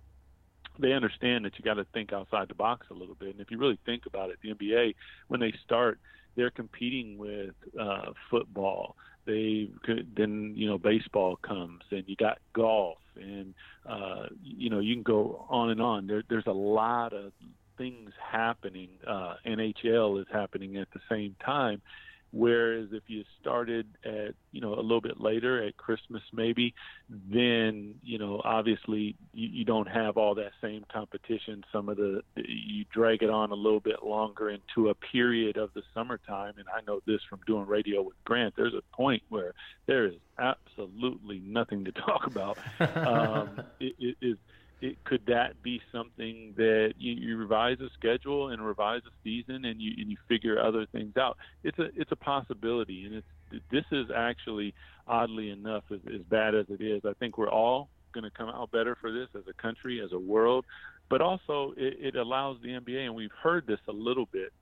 they 0.79 0.93
understand 0.93 1.45
that 1.45 1.59
you 1.59 1.65
got 1.65 1.75
to 1.75 1.85
think 1.93 2.13
outside 2.13 2.49
the 2.49 2.55
box 2.55 2.87
a 2.91 2.95
little 2.95 3.15
bit. 3.15 3.31
And 3.31 3.41
if 3.41 3.51
you 3.51 3.59
really 3.59 3.79
think 3.85 4.07
about 4.07 4.31
it, 4.31 4.39
the 4.43 4.55
NBA 4.55 4.95
when 5.29 5.41
they 5.41 5.53
start, 5.65 5.99
they're 6.37 6.51
competing 6.51 7.19
with 7.19 7.55
uh, 7.79 8.13
football. 8.31 8.97
They 9.27 9.69
then 10.17 10.55
you 10.57 10.67
know 10.67 10.79
baseball 10.79 11.37
comes, 11.37 11.83
and 11.91 12.05
you 12.07 12.17
got 12.17 12.39
golf, 12.55 12.99
and 13.17 13.55
uh, 13.87 14.27
you 14.43 14.71
know 14.71 14.79
you 14.79 14.95
can 14.95 15.03
go 15.03 15.45
on 15.51 15.71
and 15.71 15.83
on. 15.83 16.07
There, 16.07 16.23
there's 16.31 16.47
a 16.47 16.53
lot 16.53 17.13
of 17.13 17.33
things 17.77 18.11
happening. 18.21 18.89
Uh, 19.07 19.35
NHL 19.47 20.21
is 20.21 20.27
happening 20.33 20.77
at 20.79 20.89
the 20.93 21.01
same 21.11 21.37
time, 21.45 21.83
Whereas 22.31 22.89
if 22.93 23.05
you 23.07 23.25
started 23.41 23.87
at, 24.05 24.35
you 24.53 24.61
know, 24.61 24.75
a 24.75 24.83
little 24.83 25.01
bit 25.01 25.21
later 25.21 25.65
at 25.67 25.77
Christmas 25.77 26.23
maybe, 26.33 26.75
then, 27.09 27.95
you 28.03 28.19
know, 28.19 28.43
obviously 28.45 29.17
you, 29.33 29.49
you 29.49 29.65
don't 29.65 29.89
have 29.89 30.17
all 30.19 30.35
that 30.35 30.53
same 30.61 30.85
competition. 30.93 31.65
Some 31.73 31.89
of 31.89 31.97
the, 31.97 32.23
you 32.37 32.85
drag 32.93 33.23
it 33.23 33.31
on 33.31 33.51
a 33.51 33.55
little 33.55 33.81
bit 33.81 34.03
longer 34.03 34.51
into 34.51 34.91
a 34.91 34.95
period 34.95 35.57
of 35.57 35.73
the 35.75 35.83
summertime. 35.95 36.55
And 36.59 36.67
I 36.69 36.81
know 36.87 37.01
this 37.07 37.21
from 37.29 37.41
doing 37.47 37.67
radio 37.67 38.03
with 38.03 38.23
Grant, 38.25 38.55
there's 38.57 38.75
a 38.75 38.83
point 38.95 39.23
where 39.31 39.55
there 39.87 40.07
is 40.07 40.15
absolutely 40.39 41.41
nothing 41.41 41.87
to 41.87 41.93
talk 41.93 42.27
about. 42.27 42.59
um, 42.81 43.63
it, 43.81 43.95
it 43.99 44.17
is, 44.21 44.37
it, 44.81 45.03
could 45.05 45.27
that 45.27 45.63
be 45.63 45.81
something 45.93 46.55
that 46.57 46.95
you, 46.99 47.13
you 47.15 47.37
revise 47.37 47.79
a 47.81 47.89
schedule 47.99 48.49
and 48.49 48.65
revise 48.65 49.03
a 49.07 49.13
season 49.25 49.65
and 49.65 49.81
you 49.81 49.93
and 49.99 50.11
you 50.11 50.17
figure 50.29 50.61
other 50.61 50.87
things 50.87 51.17
out? 51.17 51.37
It's 51.65 51.79
a 51.79 51.89
it's 51.97 52.13
a 52.13 52.17
possibility, 52.17 53.05
and 53.05 53.15
it's 53.17 53.63
this 53.71 53.85
is 53.91 54.07
actually 54.15 54.75
oddly 55.07 55.51
enough 55.51 55.85
as, 55.91 56.01
as 56.15 56.21
bad 56.23 56.55
as 56.55 56.67
it 56.69 56.81
is. 56.81 57.03
I 57.05 57.13
think 57.15 57.39
we're 57.39 57.51
all 57.51 57.89
going 58.13 58.25
to 58.25 58.31
come 58.31 58.49
out 58.49 58.71
better 58.71 58.97
for 59.01 59.13
this 59.13 59.29
as 59.35 59.43
a 59.49 59.63
country, 59.63 60.01
as 60.05 60.13
a 60.13 60.19
world, 60.19 60.65
but 61.09 61.21
also 61.21 61.75
it, 61.77 61.97
it 62.01 62.17
allows 62.17 62.59
the 62.63 62.69
NBA, 62.69 63.07
and 63.07 63.15
we've 63.15 63.33
heard 63.43 63.67
this 63.67 63.81
a 63.89 63.93
little 63.93 64.27
bit 64.27 64.53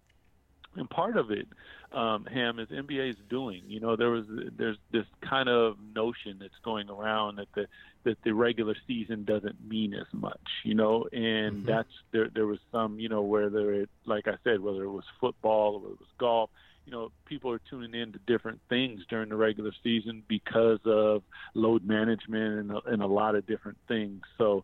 and 0.77 0.89
part 0.89 1.17
of 1.17 1.31
it, 1.31 1.47
um, 1.93 2.27
Ham, 2.27 2.59
is 2.59 2.69
NBA 2.69 3.11
is 3.11 3.17
doing. 3.29 3.63
You 3.67 3.81
know, 3.81 3.97
there 3.97 4.11
was 4.11 4.25
there's 4.57 4.77
this 4.93 5.07
kind 5.29 5.49
of 5.49 5.77
notion 5.95 6.39
that's 6.41 6.59
going 6.65 6.91
around 6.91 7.37
that 7.37 7.49
the 7.55 7.67
that 8.07 8.17
the 8.25 8.33
regular 8.33 8.75
season 8.87 9.25
doesn't 9.25 9.57
mean 9.69 9.93
as 9.93 10.07
much. 10.13 10.41
You 10.65 10.75
know, 10.75 11.07
and 11.13 11.59
mm-hmm. 11.59 11.67
that's 11.67 11.93
there. 12.13 12.31
There 12.35 12.47
was 12.47 12.61
some, 12.73 12.99
you 12.99 13.11
know, 13.11 13.23
whether 13.23 13.75
it, 13.75 13.91
like 14.07 14.27
I 14.27 14.37
said, 14.43 14.61
whether 14.61 14.85
it 14.85 14.91
was 14.91 15.05
football 15.21 15.83
or 15.85 15.93
it 15.93 15.99
was 16.01 16.09
golf. 16.19 16.51
You 16.87 16.93
know, 16.93 17.11
people 17.25 17.51
are 17.51 17.61
tuning 17.69 18.01
in 18.01 18.13
to 18.13 18.21
different 18.27 18.61
things 18.69 19.03
during 19.11 19.29
the 19.29 19.37
regular 19.37 19.73
season 19.83 20.23
because 20.29 20.79
of 20.85 21.23
load 21.53 21.85
management 21.85 22.61
and 22.61 22.71
a, 22.71 22.81
and 22.87 23.03
a 23.03 23.07
lot 23.09 23.35
of 23.35 23.45
different 23.45 23.79
things. 23.89 24.23
So 24.39 24.63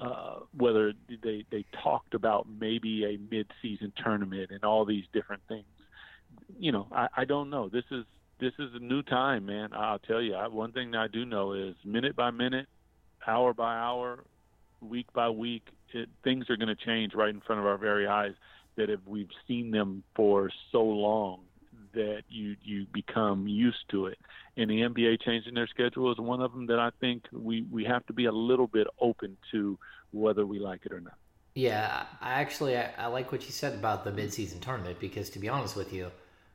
uh, 0.00 0.40
whether 0.56 0.92
they 1.22 1.44
they 1.50 1.64
talked 1.82 2.14
about 2.14 2.46
maybe 2.48 3.04
a 3.04 3.18
mid-season 3.34 3.92
tournament 4.02 4.50
and 4.50 4.64
all 4.64 4.84
these 4.84 5.04
different 5.12 5.42
things. 5.48 5.64
You 6.58 6.72
know, 6.72 6.86
I, 6.92 7.08
I 7.16 7.24
don't 7.24 7.50
know. 7.50 7.68
This 7.68 7.84
is 7.90 8.04
this 8.40 8.52
is 8.58 8.70
a 8.74 8.78
new 8.78 9.02
time, 9.02 9.46
man. 9.46 9.70
I'll 9.72 9.98
tell 9.98 10.20
you. 10.20 10.34
I, 10.34 10.48
one 10.48 10.72
thing 10.72 10.90
that 10.92 10.98
I 10.98 11.08
do 11.08 11.24
know 11.24 11.52
is 11.52 11.74
minute 11.84 12.16
by 12.16 12.30
minute, 12.30 12.66
hour 13.26 13.54
by 13.54 13.76
hour, 13.76 14.24
week 14.80 15.06
by 15.12 15.28
week, 15.30 15.66
it, 15.92 16.08
things 16.22 16.50
are 16.50 16.56
going 16.56 16.74
to 16.74 16.84
change 16.84 17.14
right 17.14 17.30
in 17.30 17.40
front 17.40 17.60
of 17.60 17.66
our 17.66 17.78
very 17.78 18.06
eyes. 18.06 18.34
That 18.76 18.90
if 18.90 19.00
we've 19.06 19.30
seen 19.46 19.70
them 19.70 20.02
for 20.16 20.50
so 20.72 20.82
long, 20.82 21.40
that 21.94 22.22
you 22.28 22.56
you 22.64 22.86
become 22.92 23.46
used 23.46 23.88
to 23.90 24.06
it. 24.06 24.18
And 24.56 24.70
the 24.70 24.80
NBA 24.80 25.22
changing 25.24 25.54
their 25.54 25.66
schedule 25.66 26.12
is 26.12 26.18
one 26.18 26.40
of 26.40 26.52
them 26.52 26.66
that 26.66 26.78
I 26.78 26.90
think 27.00 27.24
we 27.32 27.62
we 27.70 27.84
have 27.84 28.04
to 28.06 28.12
be 28.12 28.26
a 28.26 28.32
little 28.32 28.66
bit 28.66 28.86
open 29.00 29.36
to 29.52 29.78
whether 30.12 30.44
we 30.46 30.58
like 30.58 30.80
it 30.84 30.92
or 30.92 31.00
not. 31.00 31.14
Yeah, 31.54 32.04
I 32.20 32.32
actually 32.32 32.76
I, 32.76 32.90
I 32.98 33.06
like 33.06 33.30
what 33.30 33.46
you 33.46 33.52
said 33.52 33.74
about 33.74 34.04
the 34.04 34.10
midseason 34.10 34.60
tournament 34.60 34.98
because 35.00 35.30
to 35.30 35.38
be 35.38 35.48
honest 35.48 35.76
with 35.76 35.92
you, 35.92 36.10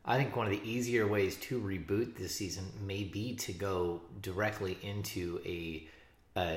I 0.06 0.18
think 0.18 0.36
one 0.36 0.46
of 0.46 0.52
the 0.52 0.70
easier 0.70 1.08
ways 1.08 1.36
to 1.38 1.60
reboot 1.60 2.18
this 2.18 2.36
season 2.36 2.66
may 2.86 3.04
be 3.04 3.36
to 3.36 3.54
go 3.54 4.02
directly 4.22 4.78
into 4.82 5.42
a 5.46 5.88
uh, 6.36 6.56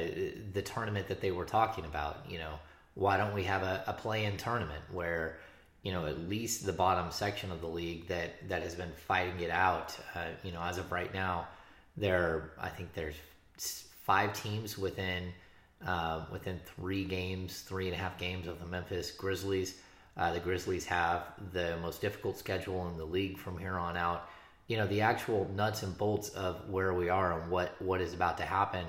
the 0.52 0.62
tournament 0.62 1.08
that 1.08 1.20
they 1.20 1.30
were 1.30 1.44
talking 1.44 1.84
about. 1.84 2.24
You 2.28 2.38
know, 2.38 2.58
why 2.94 3.16
don't 3.16 3.34
we 3.34 3.44
have 3.44 3.62
a, 3.62 3.84
a 3.86 3.92
play-in 3.92 4.36
tournament 4.36 4.82
where 4.90 5.38
you 5.82 5.92
know 5.92 6.06
at 6.06 6.28
least 6.28 6.64
the 6.64 6.72
bottom 6.72 7.10
section 7.10 7.50
of 7.50 7.60
the 7.60 7.66
league 7.66 8.06
that 8.08 8.48
that 8.48 8.62
has 8.62 8.74
been 8.74 8.92
fighting 9.06 9.40
it 9.40 9.50
out. 9.50 9.96
Uh, 10.14 10.26
you 10.42 10.52
know, 10.52 10.62
as 10.62 10.78
of 10.78 10.90
right 10.92 11.12
now, 11.12 11.46
there 11.96 12.52
I 12.60 12.68
think 12.68 12.92
there's 12.92 13.16
five 14.04 14.32
teams 14.32 14.78
within 14.78 15.32
uh, 15.86 16.24
within 16.30 16.60
three 16.76 17.04
games, 17.04 17.60
three 17.60 17.86
and 17.86 17.94
a 17.94 17.98
half 17.98 18.18
games 18.18 18.46
of 18.46 18.60
the 18.60 18.66
Memphis 18.66 19.10
Grizzlies. 19.10 19.76
Uh, 20.16 20.32
the 20.32 20.40
Grizzlies 20.40 20.84
have 20.84 21.24
the 21.52 21.76
most 21.80 22.00
difficult 22.00 22.38
schedule 22.38 22.86
in 22.88 22.96
the 22.98 23.04
league 23.04 23.38
from 23.38 23.56
here 23.58 23.78
on 23.78 23.96
out. 23.96 24.28
You 24.68 24.76
know, 24.76 24.86
the 24.86 25.00
actual 25.00 25.50
nuts 25.54 25.82
and 25.82 25.96
bolts 25.96 26.28
of 26.30 26.68
where 26.68 26.92
we 26.94 27.08
are 27.08 27.40
and 27.40 27.50
what 27.50 27.80
what 27.80 28.00
is 28.00 28.14
about 28.14 28.38
to 28.38 28.44
happen, 28.44 28.86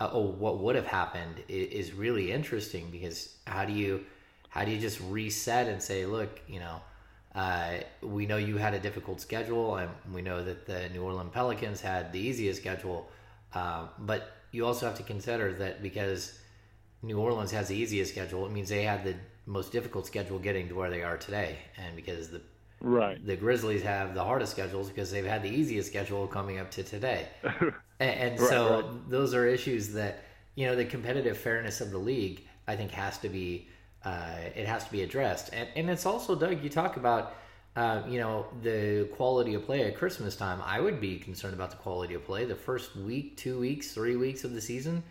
uh, 0.00 0.06
or 0.06 0.32
what 0.32 0.58
would 0.58 0.76
have 0.76 0.86
happened, 0.86 1.42
is, 1.48 1.88
is 1.88 1.92
really 1.94 2.32
interesting 2.32 2.90
because 2.90 3.34
how 3.46 3.64
do 3.64 3.72
you 3.72 4.04
how 4.48 4.64
do 4.64 4.70
you 4.70 4.80
just 4.80 5.00
reset 5.02 5.68
and 5.68 5.82
say, 5.82 6.06
look, 6.06 6.40
you 6.48 6.60
know, 6.60 6.80
uh, 7.34 7.74
we 8.00 8.24
know 8.24 8.38
you 8.38 8.56
had 8.56 8.72
a 8.72 8.78
difficult 8.78 9.20
schedule, 9.20 9.76
and 9.76 9.90
we 10.12 10.22
know 10.22 10.42
that 10.42 10.64
the 10.66 10.88
New 10.88 11.02
Orleans 11.02 11.30
Pelicans 11.32 11.82
had 11.82 12.10
the 12.10 12.18
easiest 12.18 12.60
schedule. 12.62 13.10
Uh, 13.52 13.86
but 13.98 14.32
you 14.52 14.64
also 14.64 14.86
have 14.86 14.96
to 14.96 15.02
consider 15.02 15.52
that 15.52 15.82
because 15.82 16.38
New 17.02 17.18
Orleans 17.18 17.50
has 17.50 17.68
the 17.68 17.76
easiest 17.76 18.12
schedule, 18.12 18.46
it 18.46 18.52
means 18.52 18.70
they 18.70 18.84
had 18.84 19.04
the 19.04 19.14
most 19.44 19.70
difficult 19.72 20.06
schedule 20.06 20.38
getting 20.38 20.68
to 20.68 20.74
where 20.74 20.90
they 20.90 21.02
are 21.02 21.18
today, 21.18 21.58
and 21.76 21.94
because 21.94 22.30
the 22.30 22.40
right 22.80 23.24
the 23.26 23.36
Grizzlies 23.36 23.82
have 23.82 24.14
the 24.14 24.22
hardest 24.22 24.52
schedules 24.52 24.88
because 24.88 25.10
they've 25.10 25.24
had 25.24 25.42
the 25.42 25.50
easiest 25.50 25.88
schedule 25.88 26.26
coming 26.26 26.58
up 26.58 26.70
to 26.72 26.82
today, 26.82 27.26
and, 27.42 27.72
and 28.00 28.40
right, 28.40 28.48
so 28.50 28.80
right. 28.80 29.10
those 29.10 29.34
are 29.34 29.46
issues 29.46 29.92
that 29.92 30.24
you 30.54 30.66
know 30.66 30.76
the 30.76 30.84
competitive 30.84 31.38
fairness 31.38 31.80
of 31.80 31.90
the 31.90 31.98
league 31.98 32.42
I 32.68 32.76
think 32.76 32.90
has 32.90 33.18
to 33.18 33.28
be 33.28 33.68
uh, 34.06 34.38
it 34.54 34.66
has 34.66 34.84
to 34.84 34.92
be 34.92 35.02
addressed. 35.02 35.50
And, 35.52 35.68
and 35.74 35.90
it's 35.90 36.06
also, 36.06 36.36
Doug, 36.36 36.62
you 36.62 36.70
talk 36.70 36.96
about, 36.96 37.34
uh, 37.74 38.02
you 38.08 38.20
know, 38.20 38.46
the 38.62 39.08
quality 39.16 39.54
of 39.54 39.66
play 39.66 39.82
at 39.82 39.96
Christmas 39.96 40.36
time. 40.36 40.62
I 40.64 40.80
would 40.80 41.00
be 41.00 41.18
concerned 41.18 41.54
about 41.54 41.72
the 41.72 41.76
quality 41.76 42.14
of 42.14 42.24
play. 42.24 42.44
The 42.44 42.54
first 42.54 42.94
week, 42.94 43.36
two 43.36 43.58
weeks, 43.58 43.92
three 43.92 44.14
weeks 44.14 44.44
of 44.44 44.52
the 44.54 44.60
season 44.60 45.02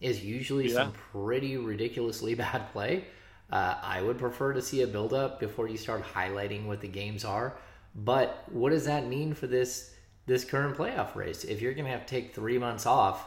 is 0.00 0.24
usually 0.24 0.68
yeah. 0.68 0.74
some 0.74 0.92
pretty 0.92 1.56
ridiculously 1.56 2.34
bad 2.36 2.72
play. 2.72 3.06
Uh, 3.50 3.76
I 3.82 4.02
would 4.02 4.18
prefer 4.18 4.52
to 4.52 4.62
see 4.62 4.82
a 4.82 4.86
build 4.86 5.12
up 5.12 5.38
before 5.38 5.68
you 5.68 5.76
start 5.76 6.02
highlighting 6.02 6.66
what 6.66 6.80
the 6.80 6.88
games 6.88 7.24
are. 7.24 7.56
But 7.94 8.44
what 8.50 8.70
does 8.70 8.86
that 8.86 9.06
mean 9.06 9.34
for 9.34 9.46
this 9.46 9.92
this 10.26 10.44
current 10.44 10.76
playoff 10.76 11.14
race? 11.14 11.44
If 11.44 11.60
you're 11.60 11.74
going 11.74 11.84
to 11.84 11.90
have 11.90 12.06
to 12.06 12.10
take 12.10 12.34
three 12.34 12.58
months 12.58 12.86
off 12.86 13.26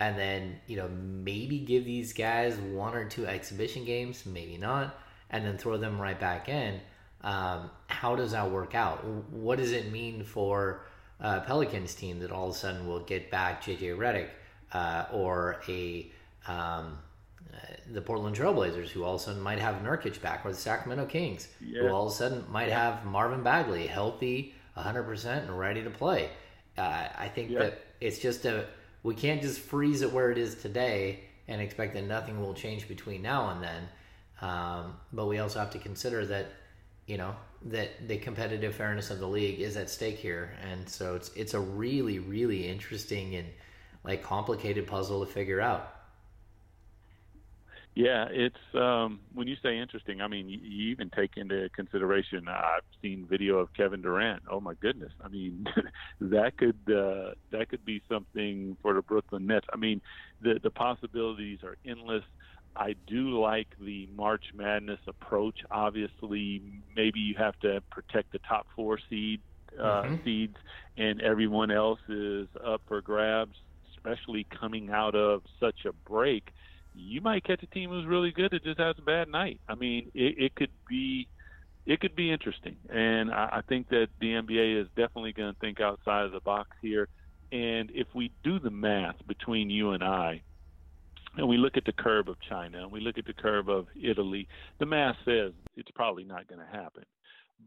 and 0.00 0.18
then 0.18 0.60
you 0.66 0.76
know 0.76 0.88
maybe 0.88 1.60
give 1.60 1.84
these 1.84 2.12
guys 2.12 2.56
one 2.56 2.94
or 2.94 3.04
two 3.04 3.26
exhibition 3.26 3.84
games, 3.84 4.26
maybe 4.26 4.58
not, 4.58 4.98
and 5.30 5.44
then 5.46 5.56
throw 5.56 5.76
them 5.76 6.00
right 6.00 6.18
back 6.18 6.48
in. 6.48 6.80
Um, 7.22 7.70
how 7.86 8.16
does 8.16 8.32
that 8.32 8.50
work 8.50 8.74
out? 8.74 9.04
What 9.30 9.58
does 9.58 9.70
it 9.70 9.92
mean 9.92 10.24
for 10.24 10.86
a 11.20 11.40
Pelicans 11.40 11.94
team 11.94 12.18
that 12.18 12.32
all 12.32 12.48
of 12.48 12.54
a 12.54 12.58
sudden 12.58 12.86
will 12.86 13.00
get 13.00 13.30
back 13.30 13.62
JJ 13.62 13.96
Redick 13.96 14.28
uh, 14.72 15.06
or 15.12 15.60
a 15.68 16.10
um, 16.48 16.54
uh, 16.56 16.90
the 17.92 18.00
Portland 18.00 18.36
Trailblazers 18.36 18.88
who 18.88 19.04
all 19.04 19.16
of 19.16 19.20
a 19.20 19.24
sudden 19.24 19.40
might 19.40 19.58
have 19.58 19.76
Nurkic 19.76 20.20
back, 20.20 20.44
or 20.44 20.50
the 20.50 20.58
Sacramento 20.58 21.06
Kings 21.06 21.48
yeah. 21.60 21.82
who 21.82 21.88
all 21.88 22.06
of 22.06 22.12
a 22.12 22.14
sudden 22.14 22.44
might 22.50 22.70
have 22.70 23.04
Marvin 23.04 23.42
Bagley 23.42 23.86
healthy, 23.86 24.54
100% 24.76 25.24
and 25.42 25.58
ready 25.58 25.82
to 25.82 25.90
play. 25.90 26.30
Uh, 26.78 27.08
I 27.16 27.28
think 27.28 27.50
yeah. 27.50 27.58
that 27.60 27.82
it's 28.00 28.18
just 28.18 28.44
a 28.44 28.66
we 29.02 29.14
can't 29.14 29.42
just 29.42 29.60
freeze 29.60 30.02
it 30.02 30.12
where 30.12 30.30
it 30.30 30.38
is 30.38 30.54
today 30.54 31.20
and 31.48 31.60
expect 31.60 31.94
that 31.94 32.04
nothing 32.04 32.40
will 32.40 32.54
change 32.54 32.88
between 32.88 33.20
now 33.20 33.50
and 33.50 33.62
then. 33.62 33.88
Um, 34.40 34.94
but 35.12 35.26
we 35.26 35.38
also 35.38 35.58
have 35.58 35.70
to 35.70 35.78
consider 35.78 36.24
that 36.26 36.46
you 37.06 37.18
know 37.18 37.34
that 37.66 38.08
the 38.08 38.16
competitive 38.18 38.74
fairness 38.74 39.10
of 39.10 39.18
the 39.18 39.26
league 39.26 39.60
is 39.60 39.76
at 39.76 39.90
stake 39.90 40.16
here, 40.16 40.52
and 40.62 40.88
so 40.88 41.14
it's 41.14 41.30
it's 41.34 41.54
a 41.54 41.60
really 41.60 42.18
really 42.18 42.66
interesting 42.66 43.34
and 43.34 43.48
like 44.04 44.22
complicated 44.22 44.86
puzzle 44.86 45.24
to 45.24 45.30
figure 45.30 45.60
out. 45.60 46.01
Yeah, 47.94 48.26
it's 48.30 48.56
um, 48.74 49.20
when 49.34 49.46
you 49.48 49.56
say 49.62 49.78
interesting. 49.78 50.22
I 50.22 50.28
mean, 50.28 50.48
you, 50.48 50.58
you 50.62 50.90
even 50.92 51.10
take 51.10 51.36
into 51.36 51.68
consideration. 51.76 52.48
I've 52.48 52.80
seen 53.02 53.26
video 53.28 53.58
of 53.58 53.74
Kevin 53.74 54.00
Durant. 54.00 54.44
Oh 54.50 54.60
my 54.60 54.72
goodness! 54.74 55.12
I 55.22 55.28
mean, 55.28 55.66
that 56.20 56.56
could 56.56 56.78
uh, 56.88 57.34
that 57.50 57.68
could 57.68 57.84
be 57.84 58.00
something 58.08 58.78
for 58.80 58.94
the 58.94 59.02
Brooklyn 59.02 59.46
Nets. 59.46 59.66
I 59.70 59.76
mean, 59.76 60.00
the 60.40 60.58
the 60.62 60.70
possibilities 60.70 61.58
are 61.62 61.76
endless. 61.84 62.24
I 62.74 62.94
do 63.06 63.38
like 63.38 63.68
the 63.78 64.08
March 64.16 64.46
Madness 64.54 65.00
approach. 65.06 65.58
Obviously, 65.70 66.62
maybe 66.96 67.20
you 67.20 67.34
have 67.36 67.58
to 67.60 67.82
protect 67.90 68.32
the 68.32 68.38
top 68.38 68.66
four 68.74 68.98
seed 69.10 69.42
uh, 69.78 69.82
mm-hmm. 69.82 70.24
seeds, 70.24 70.56
and 70.96 71.20
everyone 71.20 71.70
else 71.70 72.00
is 72.08 72.48
up 72.64 72.80
for 72.88 73.02
grabs. 73.02 73.56
Especially 73.94 74.46
coming 74.58 74.90
out 74.90 75.14
of 75.14 75.42
such 75.60 75.84
a 75.84 75.92
break 75.92 76.52
you 76.94 77.20
might 77.20 77.44
catch 77.44 77.62
a 77.62 77.66
team 77.66 77.90
who's 77.90 78.06
really 78.06 78.30
good 78.30 78.50
that 78.52 78.64
just 78.64 78.78
has 78.78 78.96
a 78.98 79.02
bad 79.02 79.28
night. 79.28 79.60
I 79.68 79.74
mean, 79.74 80.10
it, 80.14 80.34
it 80.38 80.54
could 80.54 80.70
be 80.88 81.28
it 81.84 82.00
could 82.00 82.14
be 82.14 82.30
interesting, 82.30 82.76
and 82.90 83.32
I, 83.32 83.48
I 83.54 83.60
think 83.68 83.88
that 83.88 84.08
the 84.20 84.28
NBA 84.28 84.80
is 84.80 84.88
definitely 84.96 85.32
going 85.32 85.52
to 85.52 85.58
think 85.58 85.80
outside 85.80 86.24
of 86.24 86.32
the 86.32 86.40
box 86.40 86.70
here. 86.80 87.08
And 87.50 87.90
if 87.92 88.06
we 88.14 88.30
do 88.44 88.58
the 88.60 88.70
math 88.70 89.16
between 89.26 89.68
you 89.68 89.90
and 89.90 90.02
I, 90.02 90.42
and 91.36 91.48
we 91.48 91.56
look 91.56 91.76
at 91.76 91.84
the 91.84 91.92
curve 91.92 92.28
of 92.28 92.36
China 92.48 92.82
and 92.82 92.92
we 92.92 93.00
look 93.00 93.18
at 93.18 93.26
the 93.26 93.32
curve 93.32 93.68
of 93.68 93.86
Italy, 94.00 94.48
the 94.78 94.86
math 94.86 95.16
says 95.24 95.52
it's 95.76 95.90
probably 95.94 96.24
not 96.24 96.46
going 96.46 96.60
to 96.60 96.66
happen. 96.66 97.04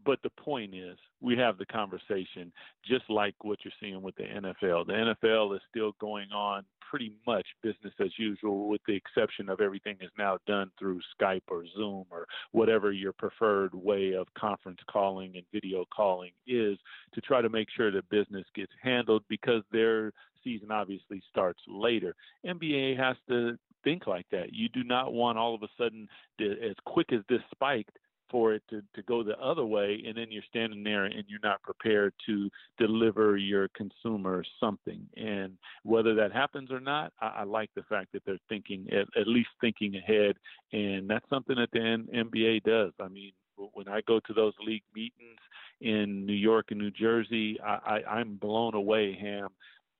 But 0.04 0.20
the 0.22 0.30
point 0.30 0.74
is, 0.74 0.98
we 1.20 1.36
have 1.36 1.58
the 1.58 1.66
conversation 1.66 2.52
just 2.84 3.08
like 3.08 3.34
what 3.42 3.58
you're 3.64 3.72
seeing 3.80 4.02
with 4.02 4.14
the 4.16 4.24
NFL. 4.24 4.86
The 4.86 5.14
NFL 5.24 5.54
is 5.56 5.62
still 5.70 5.92
going 6.00 6.30
on 6.32 6.64
pretty 6.88 7.12
much 7.26 7.46
business 7.62 7.92
as 8.00 8.10
usual, 8.16 8.68
with 8.68 8.80
the 8.86 8.94
exception 8.94 9.48
of 9.48 9.60
everything 9.60 9.96
is 10.00 10.10
now 10.16 10.38
done 10.46 10.70
through 10.78 11.00
Skype 11.20 11.42
or 11.48 11.64
Zoom 11.76 12.04
or 12.10 12.26
whatever 12.52 12.92
your 12.92 13.12
preferred 13.12 13.74
way 13.74 14.12
of 14.12 14.26
conference 14.38 14.78
calling 14.90 15.32
and 15.36 15.44
video 15.52 15.84
calling 15.94 16.30
is 16.46 16.78
to 17.14 17.20
try 17.20 17.40
to 17.40 17.48
make 17.48 17.68
sure 17.76 17.90
that 17.90 18.08
business 18.08 18.46
gets 18.54 18.72
handled 18.82 19.24
because 19.28 19.62
their 19.72 20.12
season 20.44 20.70
obviously 20.70 21.20
starts 21.28 21.60
later. 21.66 22.14
NBA 22.46 22.96
has 22.98 23.16
to 23.28 23.58
think 23.82 24.06
like 24.06 24.26
that. 24.30 24.52
You 24.52 24.68
do 24.68 24.84
not 24.84 25.12
want 25.12 25.38
all 25.38 25.54
of 25.54 25.62
a 25.62 25.68
sudden, 25.76 26.08
as 26.40 26.76
quick 26.84 27.12
as 27.12 27.20
this 27.28 27.42
spiked, 27.50 27.98
for 28.30 28.54
it 28.54 28.62
to, 28.70 28.82
to 28.94 29.02
go 29.02 29.22
the 29.22 29.38
other 29.38 29.64
way 29.64 30.02
and 30.06 30.16
then 30.16 30.26
you're 30.30 30.42
standing 30.48 30.82
there 30.82 31.04
and 31.04 31.24
you're 31.28 31.40
not 31.42 31.62
prepared 31.62 32.12
to 32.26 32.50
deliver 32.78 33.36
your 33.36 33.68
consumer 33.68 34.44
something. 34.60 35.06
And 35.16 35.56
whether 35.82 36.14
that 36.14 36.32
happens 36.32 36.70
or 36.70 36.80
not 36.80 37.12
i, 37.20 37.26
I 37.38 37.44
like 37.44 37.70
the 37.74 37.82
fact 37.84 38.12
that 38.12 38.22
they're 38.24 38.38
thinking 38.48 38.86
at, 38.92 39.06
at, 39.20 39.28
least 39.28 39.50
thinking 39.60 39.96
ahead. 39.96 40.36
And 40.72 41.08
that's 41.08 41.28
something 41.28 41.56
that 41.56 41.70
the 41.72 41.78
nba 41.78 42.62
does. 42.62 42.92
I 43.00 43.08
mean 43.08 43.32
when 43.72 43.88
i 43.88 44.02
go 44.06 44.20
to 44.20 44.34
those 44.34 44.52
league 44.66 44.82
meetings 44.94 45.40
in 45.80 46.26
new 46.26 46.34
york 46.34 46.66
and 46.70 46.78
new 46.78 46.90
jersey 46.90 47.58
i, 47.64 48.02
I 48.06 48.18
i'm 48.18 48.36
blown 48.36 48.74
away 48.74 49.16
ham 49.18 49.48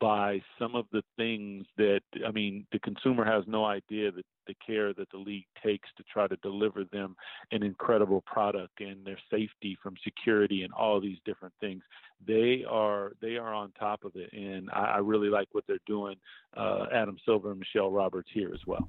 by 0.00 0.40
some 0.58 0.74
of 0.74 0.86
the 0.92 1.02
things 1.16 1.66
that 1.76 2.02
I 2.26 2.30
mean 2.30 2.66
the 2.72 2.78
consumer 2.78 3.24
has 3.24 3.44
no 3.46 3.64
idea 3.64 4.12
that 4.12 4.24
the 4.46 4.54
care 4.66 4.92
that 4.94 5.10
the 5.10 5.18
league 5.18 5.46
takes 5.62 5.88
to 5.96 6.04
try 6.04 6.26
to 6.26 6.36
deliver 6.36 6.84
them 6.84 7.16
an 7.52 7.62
incredible 7.62 8.22
product 8.22 8.80
and 8.80 9.04
their 9.04 9.18
safety 9.30 9.76
from 9.82 9.94
security 10.02 10.62
and 10.62 10.72
all 10.72 11.00
these 11.00 11.18
different 11.24 11.54
things. 11.60 11.82
They 12.26 12.64
are 12.68 13.12
they 13.20 13.36
are 13.36 13.52
on 13.52 13.72
top 13.78 14.04
of 14.04 14.12
it, 14.14 14.32
and 14.32 14.70
I, 14.70 14.94
I 14.94 14.98
really 14.98 15.28
like 15.28 15.48
what 15.52 15.64
they're 15.66 15.78
doing. 15.86 16.16
Uh, 16.56 16.86
Adam 16.92 17.16
Silver 17.24 17.50
and 17.50 17.60
Michelle 17.60 17.90
Roberts 17.90 18.30
here 18.32 18.52
as 18.52 18.60
well. 18.66 18.88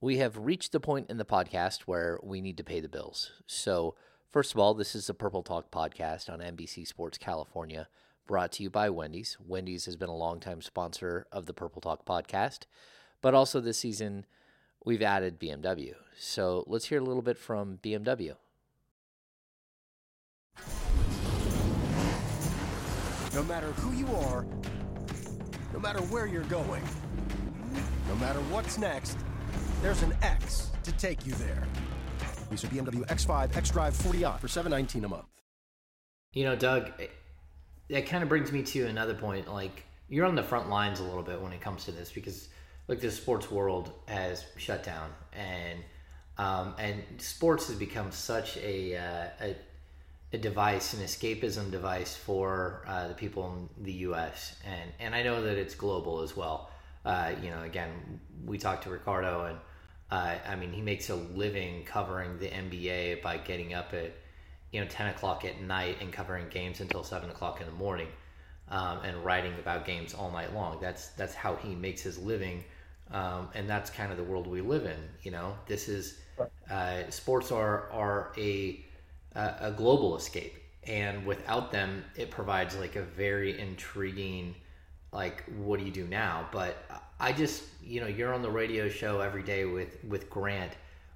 We 0.00 0.18
have 0.18 0.36
reached 0.36 0.72
the 0.72 0.80
point 0.80 1.10
in 1.10 1.16
the 1.16 1.24
podcast 1.24 1.82
where 1.82 2.18
we 2.22 2.40
need 2.40 2.58
to 2.58 2.64
pay 2.64 2.80
the 2.80 2.88
bills. 2.88 3.32
So, 3.46 3.94
first 4.30 4.52
of 4.52 4.60
all, 4.60 4.74
this 4.74 4.94
is 4.94 5.06
the 5.06 5.14
Purple 5.14 5.42
Talk 5.42 5.70
podcast 5.70 6.28
on 6.30 6.40
NBC 6.40 6.86
Sports 6.86 7.16
California 7.16 7.88
brought 8.26 8.52
to 8.52 8.62
you 8.62 8.70
by 8.70 8.90
Wendy's. 8.90 9.36
Wendy's 9.44 9.86
has 9.86 9.96
been 9.96 10.08
a 10.08 10.16
longtime 10.16 10.60
sponsor 10.60 11.26
of 11.30 11.46
the 11.46 11.54
Purple 11.54 11.80
Talk 11.80 12.04
podcast, 12.04 12.60
but 13.22 13.34
also 13.34 13.60
this 13.60 13.78
season 13.78 14.26
we've 14.86 15.02
added 15.02 15.38
BMW. 15.38 15.94
So 16.16 16.64
let's 16.66 16.86
hear 16.86 17.00
a 17.00 17.04
little 17.04 17.20
bit 17.20 17.36
from 17.36 17.78
BMW. 17.82 18.36
No 23.34 23.42
matter 23.42 23.66
who 23.72 23.92
you 23.92 24.06
are, 24.06 24.46
no 25.74 25.78
matter 25.78 26.00
where 26.04 26.26
you're 26.26 26.44
going, 26.44 26.82
no 28.08 28.14
matter 28.14 28.38
what's 28.48 28.78
next, 28.78 29.18
there's 29.82 30.00
an 30.02 30.16
X 30.22 30.70
to 30.84 30.92
take 30.92 31.26
you 31.26 31.34
there. 31.34 31.62
Lease 32.50 32.64
a 32.64 32.68
BMW 32.68 33.04
X5 33.08 33.50
xDrive 33.50 33.92
40i 33.92 34.40
for 34.40 34.48
719 34.48 35.04
a 35.04 35.08
month. 35.08 35.42
You 36.32 36.44
know, 36.44 36.56
Doug, 36.56 36.92
that 37.90 38.06
kind 38.06 38.22
of 38.22 38.28
brings 38.30 38.52
me 38.52 38.62
to 38.62 38.86
another 38.86 39.14
point. 39.14 39.52
Like 39.52 39.84
you're 40.08 40.24
on 40.24 40.36
the 40.36 40.42
front 40.42 40.70
lines 40.70 41.00
a 41.00 41.02
little 41.02 41.24
bit 41.24 41.40
when 41.40 41.52
it 41.52 41.60
comes 41.60 41.84
to 41.86 41.92
this 41.92 42.10
because 42.10 42.48
like 42.88 43.00
the 43.00 43.10
sports 43.10 43.50
world 43.50 43.92
has 44.06 44.44
shut 44.56 44.84
down 44.84 45.10
and 45.32 45.80
um, 46.38 46.74
and 46.78 47.02
sports 47.18 47.68
has 47.68 47.76
become 47.76 48.12
such 48.12 48.58
a, 48.58 48.94
uh, 48.94 49.28
a, 49.40 49.56
a 50.34 50.38
device, 50.38 50.92
an 50.92 51.00
escapism 51.00 51.70
device 51.70 52.14
for 52.14 52.84
uh, 52.86 53.08
the 53.08 53.14
people 53.14 53.46
in 53.56 53.84
the 53.84 53.92
U.S. 53.92 54.56
and 54.64 54.90
and 55.00 55.14
I 55.14 55.22
know 55.22 55.42
that 55.42 55.56
it's 55.56 55.74
global 55.74 56.20
as 56.20 56.36
well. 56.36 56.70
Uh, 57.04 57.32
you 57.42 57.50
know, 57.50 57.62
again, 57.62 58.20
we 58.44 58.58
talked 58.58 58.82
to 58.84 58.90
Ricardo, 58.90 59.46
and 59.46 59.58
uh, 60.10 60.34
I 60.46 60.56
mean, 60.56 60.72
he 60.72 60.82
makes 60.82 61.08
a 61.08 61.14
living 61.14 61.84
covering 61.84 62.38
the 62.38 62.48
NBA 62.48 63.22
by 63.22 63.38
getting 63.38 63.72
up 63.72 63.94
at 63.94 64.12
you 64.72 64.80
know 64.80 64.86
10 64.88 65.08
o'clock 65.08 65.44
at 65.44 65.60
night 65.62 65.96
and 66.00 66.12
covering 66.12 66.48
games 66.50 66.80
until 66.80 67.02
7 67.02 67.30
o'clock 67.30 67.60
in 67.60 67.66
the 67.66 67.72
morning 67.72 68.08
um, 68.68 68.98
and 69.04 69.24
writing 69.24 69.54
about 69.58 69.86
games 69.86 70.12
all 70.12 70.30
night 70.30 70.52
long 70.52 70.78
that's 70.80 71.08
that's 71.10 71.34
how 71.34 71.54
he 71.56 71.74
makes 71.74 72.02
his 72.02 72.18
living 72.18 72.64
um, 73.10 73.48
and 73.54 73.68
that's 73.68 73.90
kind 73.90 74.10
of 74.10 74.18
the 74.18 74.24
world 74.24 74.46
we 74.46 74.60
live 74.60 74.86
in 74.86 74.98
you 75.22 75.30
know? 75.30 75.56
This 75.66 75.88
is 75.88 76.18
uh, 76.70 77.08
sports 77.10 77.52
are 77.52 77.90
are 77.90 78.32
a 78.36 78.84
a 79.34 79.70
global 79.70 80.16
escape. 80.16 80.54
And 80.84 81.26
without 81.26 81.72
them 81.72 82.04
it 82.14 82.30
provides 82.30 82.76
like 82.76 82.96
a 82.96 83.02
very 83.02 83.58
intriguing 83.58 84.54
like 85.12 85.44
what 85.58 85.78
do 85.78 85.86
you 85.86 85.92
do 85.92 86.06
now? 86.06 86.48
But 86.52 86.84
i 87.18 87.32
just 87.32 87.64
you 87.82 88.00
know 88.00 88.06
you're 88.06 88.34
on 88.34 88.42
the 88.42 88.50
radio 88.50 88.88
show 88.88 89.20
every 89.20 89.42
day 89.42 89.64
with 89.64 89.98
with 90.04 90.28
grant. 90.30 90.72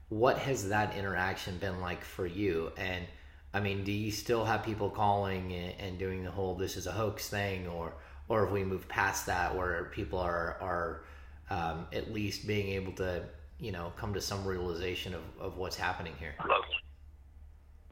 What 0.09 0.39
has 0.39 0.69
that 0.69 0.97
interaction 0.97 1.59
been 1.59 1.81
like 1.81 2.03
for 2.05 2.27
you? 2.27 2.73
And 2.77 3.07
I 3.53 3.61
mean, 3.61 3.85
do 3.85 3.93
you 3.93 4.11
still 4.11 4.45
have 4.45 4.63
people 4.65 4.91
calling 4.91 5.53
and, 5.53 5.99
doing 5.99 6.25
the 6.25 6.31
whole 6.31 6.55
"this 6.55 6.77
is 6.77 6.87
a 6.87 6.93
hoax" 6.93 7.29
thing, 7.29 7.67
or 7.69 7.95
or 8.29 8.45
have 8.45 8.53
we 8.53 8.65
moved 8.65 8.89
past 8.89 9.27
that 9.27 9.57
where 9.57 9.85
people 9.93 10.19
are 10.19 10.57
are 10.61 11.03
um, 11.51 11.87
at 11.93 12.13
least 12.13 12.47
being 12.47 12.69
able 12.69 12.93
to 12.93 13.23
you 13.59 13.73
know 13.73 13.93
come 13.97 14.15
to 14.15 14.21
some 14.21 14.47
realization 14.47 15.15
of, 15.15 15.23
of 15.39 15.57
what's 15.57 15.77
happening 15.77 16.15
here? 16.19 16.35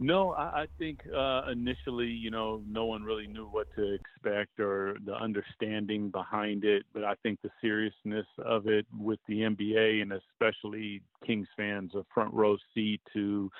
No, 0.00 0.30
I, 0.30 0.62
I 0.62 0.66
think 0.78 1.00
uh, 1.12 1.50
initially, 1.50 2.06
you 2.06 2.30
know, 2.30 2.62
no 2.68 2.84
one 2.84 3.02
really 3.02 3.26
knew 3.26 3.46
what 3.46 3.66
to 3.74 3.94
expect 3.94 4.60
or 4.60 4.96
the 5.04 5.14
understanding 5.14 6.10
behind 6.10 6.64
it. 6.64 6.84
But 6.94 7.02
I 7.02 7.14
think 7.24 7.40
the 7.42 7.50
seriousness 7.60 8.26
of 8.44 8.68
it 8.68 8.86
with 8.96 9.18
the 9.26 9.40
NBA 9.40 10.02
and 10.02 10.12
especially 10.12 11.02
Kings 11.26 11.48
fans 11.56 11.96
a 11.96 12.04
front 12.14 12.32
row 12.32 12.56
seat 12.74 13.00
to 13.12 13.50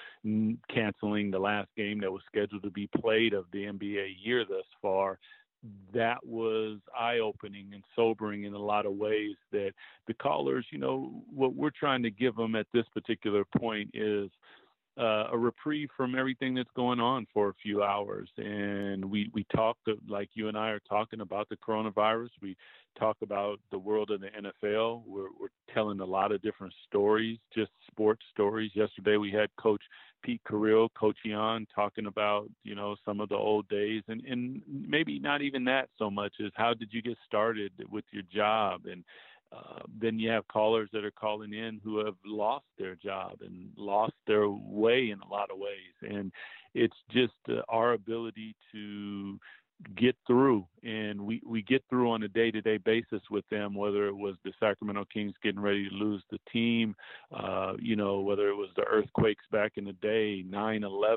canceling 0.72 1.32
the 1.32 1.40
last 1.40 1.70
game 1.76 2.00
that 2.02 2.12
was 2.12 2.22
scheduled 2.28 2.62
to 2.62 2.70
be 2.70 2.88
played 3.00 3.34
of 3.34 3.46
the 3.52 3.64
NBA 3.64 4.14
year 4.22 4.44
thus 4.48 4.66
far 4.80 5.18
that 5.92 6.18
was 6.24 6.78
eye 6.98 7.18
opening 7.18 7.70
and 7.72 7.82
sobering 7.96 8.44
in 8.44 8.54
a 8.54 8.58
lot 8.58 8.86
of 8.86 8.92
ways 8.94 9.34
that 9.52 9.72
the 10.06 10.14
callers, 10.14 10.66
you 10.70 10.78
know, 10.78 11.22
what 11.34 11.54
we're 11.54 11.70
trying 11.70 12.02
to 12.02 12.10
give 12.10 12.36
them 12.36 12.54
at 12.54 12.66
this 12.72 12.84
particular 12.94 13.44
point 13.58 13.90
is 13.94 14.30
uh, 14.98 15.28
a 15.32 15.38
reprieve 15.38 15.88
from 15.96 16.18
everything 16.18 16.54
that's 16.54 16.70
going 16.74 16.98
on 16.98 17.26
for 17.32 17.50
a 17.50 17.54
few 17.62 17.82
hours. 17.82 18.28
And 18.36 19.04
we, 19.04 19.30
we 19.32 19.46
talk, 19.54 19.76
like 20.08 20.30
you 20.34 20.48
and 20.48 20.58
I 20.58 20.70
are 20.70 20.80
talking 20.88 21.20
about 21.20 21.48
the 21.48 21.56
coronavirus. 21.56 22.30
We 22.42 22.56
talk 22.98 23.16
about 23.22 23.60
the 23.70 23.78
world 23.78 24.10
of 24.10 24.20
the 24.20 24.28
NFL. 24.28 25.02
We're, 25.06 25.28
we're 25.40 25.48
telling 25.72 26.00
a 26.00 26.04
lot 26.04 26.32
of 26.32 26.42
different 26.42 26.74
stories, 26.86 27.38
just 27.54 27.70
sports 27.88 28.22
stories. 28.32 28.72
Yesterday 28.74 29.16
we 29.16 29.30
had 29.30 29.50
Coach 29.56 29.82
Pete 30.24 30.40
Carril, 30.48 30.88
Coach 30.94 31.18
Ian, 31.24 31.66
talking 31.72 32.06
about, 32.06 32.48
you 32.64 32.74
know, 32.74 32.96
some 33.04 33.20
of 33.20 33.28
the 33.28 33.36
old 33.36 33.68
days 33.68 34.02
and, 34.08 34.20
and 34.24 34.62
maybe 34.68 35.20
not 35.20 35.42
even 35.42 35.64
that 35.64 35.88
so 35.96 36.10
much 36.10 36.34
as 36.44 36.50
how 36.54 36.74
did 36.74 36.88
you 36.92 37.02
get 37.02 37.16
started 37.24 37.70
with 37.88 38.04
your 38.10 38.24
job 38.34 38.86
and 38.86 39.04
uh, 39.50 39.80
then 40.00 40.18
you 40.18 40.28
have 40.30 40.46
callers 40.48 40.88
that 40.92 41.04
are 41.04 41.10
calling 41.10 41.54
in 41.54 41.80
who 41.82 42.04
have 42.04 42.16
lost 42.24 42.66
their 42.78 42.94
job 42.96 43.38
and 43.40 43.70
lost 43.76 44.12
their 44.26 44.48
way 44.48 45.10
in 45.10 45.20
a 45.20 45.28
lot 45.28 45.50
of 45.50 45.58
ways. 45.58 46.12
And 46.14 46.30
it's 46.74 46.96
just 47.10 47.32
uh, 47.48 47.62
our 47.68 47.94
ability 47.94 48.54
to 48.72 49.38
get 49.96 50.16
through 50.26 50.66
and 50.82 51.20
we 51.20 51.40
we 51.46 51.62
get 51.62 51.82
through 51.88 52.10
on 52.10 52.22
a 52.22 52.28
day-to-day 52.28 52.78
basis 52.78 53.20
with 53.30 53.44
them 53.48 53.74
whether 53.74 54.06
it 54.06 54.14
was 54.14 54.34
the 54.44 54.52
Sacramento 54.58 55.04
Kings 55.12 55.34
getting 55.42 55.60
ready 55.60 55.88
to 55.88 55.94
lose 55.94 56.22
the 56.30 56.38
team 56.52 56.96
uh 57.32 57.74
you 57.78 57.94
know 57.94 58.20
whether 58.20 58.48
it 58.48 58.54
was 58.54 58.70
the 58.76 58.84
earthquakes 58.84 59.44
back 59.52 59.72
in 59.76 59.84
the 59.84 59.92
day 59.94 60.44
9/11 60.48 61.16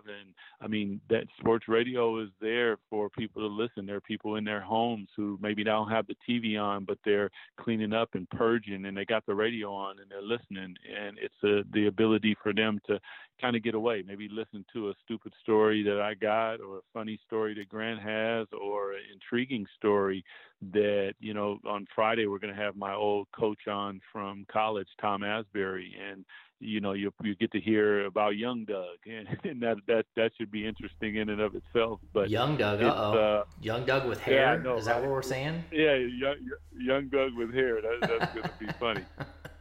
I 0.61 0.67
mean 0.67 1.01
that 1.09 1.23
sports 1.39 1.67
radio 1.67 2.21
is 2.21 2.29
there 2.39 2.77
for 2.89 3.09
people 3.09 3.41
to 3.41 3.47
listen. 3.47 3.85
There 3.85 3.95
are 3.95 4.01
people 4.01 4.35
in 4.35 4.43
their 4.43 4.61
homes 4.61 5.09
who 5.15 5.39
maybe 5.41 5.63
don't 5.63 5.89
have 5.89 6.05
the 6.07 6.15
TV 6.27 6.61
on 6.61 6.85
but 6.85 6.99
they're 7.03 7.31
cleaning 7.59 7.93
up 7.93 8.09
and 8.13 8.29
purging 8.29 8.85
and 8.85 8.95
they 8.95 9.05
got 9.05 9.25
the 9.25 9.35
radio 9.35 9.73
on 9.73 9.97
and 9.99 10.09
they're 10.09 10.21
listening. 10.21 10.75
And 10.95 11.17
it's 11.19 11.43
a, 11.43 11.63
the 11.73 11.87
ability 11.87 12.35
for 12.41 12.53
them 12.53 12.79
to 12.87 12.99
kind 13.41 13.55
of 13.55 13.63
get 13.63 13.75
away 13.75 14.03
maybe 14.05 14.29
listen 14.29 14.63
to 14.71 14.89
a 14.89 14.93
stupid 15.03 15.33
story 15.41 15.83
that 15.83 15.99
I 15.99 16.13
got 16.13 16.61
or 16.61 16.77
a 16.77 16.81
funny 16.93 17.19
story 17.25 17.53
that 17.55 17.69
Grant 17.69 17.99
has 18.01 18.47
or 18.53 18.93
an 18.93 19.01
intriguing 19.13 19.65
story 19.77 20.23
that 20.71 21.13
you 21.19 21.33
know 21.33 21.57
on 21.65 21.87
Friday 21.95 22.27
we're 22.27 22.39
going 22.39 22.53
to 22.53 22.61
have 22.61 22.75
my 22.75 22.93
old 22.93 23.27
coach 23.31 23.67
on 23.67 23.99
from 24.11 24.45
college, 24.51 24.87
Tom 24.99 25.23
Asbury, 25.23 25.95
and 26.09 26.23
you 26.59 26.79
know 26.79 26.93
you 26.93 27.11
you 27.23 27.35
get 27.35 27.51
to 27.53 27.59
hear 27.59 28.05
about 28.05 28.37
young 28.37 28.65
Doug, 28.65 28.97
and, 29.05 29.27
and 29.43 29.61
that 29.61 29.77
that 29.87 30.05
that 30.15 30.31
should 30.37 30.51
be 30.51 30.67
interesting 30.67 31.15
in 31.15 31.29
and 31.29 31.41
of 31.41 31.55
itself. 31.55 31.99
But 32.13 32.29
young 32.29 32.57
Doug, 32.57 32.81
uh, 32.83 33.43
young 33.61 33.85
Doug 33.85 34.07
with 34.07 34.19
hair, 34.19 34.55
yeah, 34.55 34.61
no, 34.61 34.77
is 34.77 34.85
that 34.85 35.01
what 35.01 35.09
we're 35.09 35.21
saying? 35.21 35.63
Yeah, 35.71 35.95
young, 35.95 36.35
young 36.77 37.09
Doug 37.09 37.33
with 37.35 37.53
hair. 37.53 37.81
That, 37.81 37.97
that's 38.01 38.33
going 38.33 38.43
to 38.43 38.53
be 38.59 38.67
funny. 38.79 39.05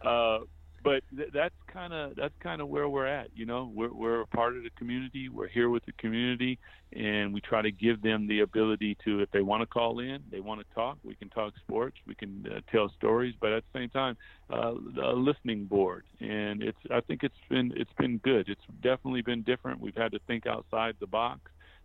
Uh, 0.02 0.40
but 0.82 1.02
th- 1.16 1.30
that's 1.32 1.54
kind 1.72 1.92
of 1.92 2.16
that's 2.16 2.34
kind 2.42 2.60
of 2.60 2.68
where 2.68 2.88
we're 2.88 3.06
at. 3.06 3.28
You 3.34 3.46
know, 3.46 3.70
we're 3.74 3.92
we're 3.92 4.20
a 4.22 4.26
part 4.26 4.56
of 4.56 4.62
the 4.62 4.70
community. 4.70 5.28
We're 5.28 5.48
here 5.48 5.68
with 5.68 5.84
the 5.86 5.92
community, 5.92 6.58
and 6.92 7.32
we 7.32 7.40
try 7.40 7.62
to 7.62 7.70
give 7.70 8.02
them 8.02 8.26
the 8.26 8.40
ability 8.40 8.96
to, 9.04 9.20
if 9.20 9.30
they 9.30 9.42
want 9.42 9.62
to 9.62 9.66
call 9.66 10.00
in, 10.00 10.22
they 10.30 10.40
want 10.40 10.60
to 10.60 10.74
talk. 10.74 10.98
We 11.04 11.14
can 11.14 11.28
talk 11.28 11.52
sports. 11.58 11.96
We 12.06 12.14
can 12.14 12.46
uh, 12.50 12.60
tell 12.70 12.92
stories, 12.96 13.34
but 13.40 13.52
at 13.52 13.64
the 13.72 13.78
same 13.78 13.90
time, 13.90 14.16
uh, 14.52 14.72
a 15.02 15.14
listening 15.14 15.66
board. 15.66 16.04
And 16.20 16.62
it's 16.62 16.78
I 16.90 17.00
think 17.00 17.22
it's 17.22 17.34
been 17.48 17.72
it's 17.76 17.92
been 17.98 18.18
good. 18.18 18.48
It's 18.48 18.60
definitely 18.82 19.22
been 19.22 19.42
different. 19.42 19.80
We've 19.80 19.96
had 19.96 20.12
to 20.12 20.20
think 20.26 20.46
outside 20.46 20.94
the 21.00 21.06
box 21.06 21.40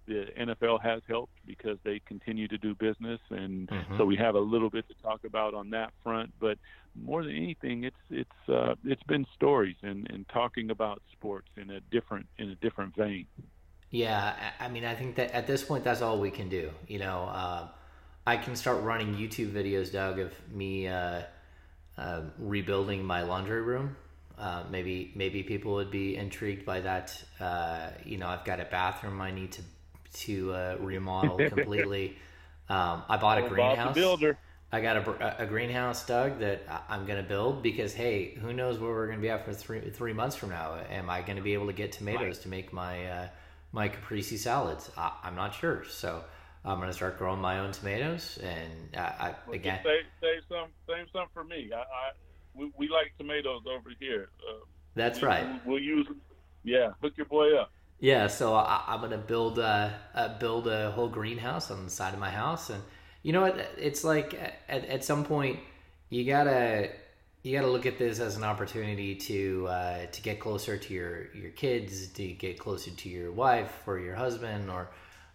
the 0.08 0.28
NFL 0.40 0.82
has 0.82 1.02
helped 1.08 1.34
because 1.46 1.78
they 1.84 2.00
continue 2.06 2.48
to 2.48 2.58
do 2.58 2.76
business, 2.76 3.20
and 3.30 3.68
mm-hmm. 3.68 3.98
so 3.98 4.06
we 4.06 4.16
have 4.18 4.36
a 4.36 4.40
little 4.40 4.70
bit 4.70 4.88
to 4.88 4.94
talk 5.02 5.24
about 5.24 5.54
on 5.54 5.70
that 5.72 5.92
front. 6.04 6.32
But 6.40 6.58
more 6.96 7.24
than 7.24 7.36
anything, 7.36 7.84
it's 7.84 7.96
it's 8.10 8.50
uh, 8.50 8.76
it's 8.84 9.04
been 9.04 9.26
stories 9.34 9.76
and, 9.82 10.08
and 10.10 10.28
talking 10.30 10.72
about 10.72 11.02
sports 11.12 11.48
in 11.58 11.70
a 11.72 11.80
different 11.92 12.28
in 12.38 12.50
a 12.50 12.56
different 12.56 12.96
vein. 12.96 13.26
Yeah, 13.92 14.36
I 14.60 14.68
mean, 14.68 14.86
I 14.86 14.96
think 14.96 15.16
that 15.16 15.32
at 15.32 15.48
this 15.48 15.64
point, 15.64 15.84
that's 15.84 16.02
all 16.02 16.20
we 16.20 16.32
can 16.32 16.50
do. 16.50 16.72
You 16.88 17.00
know, 17.00 17.24
uh, 17.24 17.68
I 18.28 18.38
can 18.38 18.56
start 18.56 18.84
running 18.84 19.16
YouTube 19.16 19.52
videos, 19.52 19.92
Doug, 19.92 20.20
of 20.20 20.34
me 20.52 20.88
uh, 20.88 21.22
uh 21.98 22.22
rebuilding 22.38 23.04
my 23.04 23.24
laundry 23.24 23.62
room. 23.62 23.96
Uh, 24.38 24.64
maybe 24.70 25.14
maybe 25.16 25.44
people 25.44 25.76
would 25.76 25.92
be 25.92 26.16
intrigued 26.16 26.66
by 26.66 26.82
that. 26.82 27.24
Uh, 27.40 27.90
you 28.04 28.18
know, 28.18 28.28
I've 28.28 28.44
got 28.44 28.60
a 28.60 28.66
bathroom 28.66 29.22
I 29.22 29.32
need 29.32 29.54
to 29.54 29.62
to 30.16 30.54
uh, 30.54 30.78
remodel 30.80 31.38
completely. 31.50 32.18
um, 32.70 33.04
I 33.08 33.18
bought 33.18 33.38
a 33.38 33.48
greenhouse. 33.48 33.96
builder. 33.96 34.38
I 34.72 34.82
got 34.82 34.98
a, 34.98 35.44
a, 35.44 35.46
greenhouse, 35.46 36.06
Doug, 36.06 36.40
that 36.40 36.64
I'm 36.90 37.06
going 37.06 37.22
to 37.22 37.28
build 37.28 37.64
because 37.64 37.94
hey, 37.94 38.34
who 38.34 38.52
knows 38.52 38.78
where 38.78 38.92
we're 38.92 39.06
going 39.06 39.20
to 39.20 39.22
be 39.22 39.30
after 39.30 39.54
three 39.54 39.90
three 39.92 40.12
months 40.12 40.36
from 40.36 40.50
now? 40.50 40.78
Am 40.90 41.10
I 41.10 41.22
going 41.22 41.38
to 41.38 41.42
be 41.42 41.54
able 41.54 41.68
to 41.68 41.74
get 41.74 41.92
tomatoes 41.92 42.22
right. 42.22 42.42
to 42.42 42.50
make 42.50 42.74
my 42.74 43.06
uh, 43.06 43.28
my 43.72 43.88
caprese 43.88 44.38
salads? 44.38 44.92
I, 44.98 45.12
am 45.24 45.36
not 45.36 45.54
sure. 45.54 45.86
So 45.88 46.24
I'm 46.66 46.78
going 46.78 46.90
to 46.90 46.94
start 46.94 47.18
growing 47.18 47.40
my 47.40 47.60
own 47.60 47.72
tomatoes, 47.72 48.40
and 48.42 48.98
uh, 48.98 49.12
I, 49.20 49.36
again, 49.54 49.80
save, 49.84 50.06
save 50.20 50.42
some 50.50 50.70
save 50.90 51.06
some 51.14 51.28
for 51.34 51.44
me. 51.44 51.70
I, 51.74 51.80
I 51.80 52.12
we, 52.54 52.72
we, 52.76 52.90
like 52.90 53.14
tomatoes 53.18 53.62
over 53.70 53.92
here. 54.00 54.30
Uh, 54.40 54.66
That's 54.96 55.22
we, 55.22 55.28
right. 55.28 55.66
We'll 55.66 55.80
use 55.80 56.08
yeah. 56.66 56.90
Hook 57.02 57.14
your 57.16 57.28
boy 57.28 57.56
up. 57.56 57.72
Yeah, 58.00 58.28
so 58.28 58.54
I, 58.54 58.84
am 58.88 59.02
gonna 59.02 59.18
build 59.18 59.58
a, 59.58 59.94
uh, 60.14 60.38
build 60.38 60.68
a 60.68 60.92
whole 60.92 61.08
greenhouse 61.08 61.72
on 61.72 61.86
the 61.86 61.90
side 61.90 62.14
of 62.14 62.20
my 62.20 62.30
house, 62.30 62.70
and 62.70 62.84
you 63.24 63.34
know 63.34 63.42
what? 63.42 63.58
It's 63.78 64.04
like 64.04 64.34
at, 64.68 64.86
at 64.86 65.04
some 65.06 65.24
point 65.24 65.60
you 66.10 66.26
gotta 66.26 66.90
you 67.42 67.58
gotta 67.58 67.72
look 67.72 67.86
at 67.86 67.98
this 67.98 68.20
as 68.20 68.38
an 68.38 68.44
opportunity 68.44 69.16
to 69.16 69.68
uh, 69.68 70.06
to 70.08 70.22
get 70.22 70.40
closer 70.40 70.78
to 70.78 70.94
your 70.94 71.34
your 71.34 71.52
kids, 71.52 72.08
to 72.10 72.28
get 72.28 72.60
closer 72.60 72.92
to 72.92 73.10
your 73.10 73.32
wife 73.32 73.84
or 73.88 74.00
your 74.00 74.16
husband 74.16 74.70
or 74.70 74.90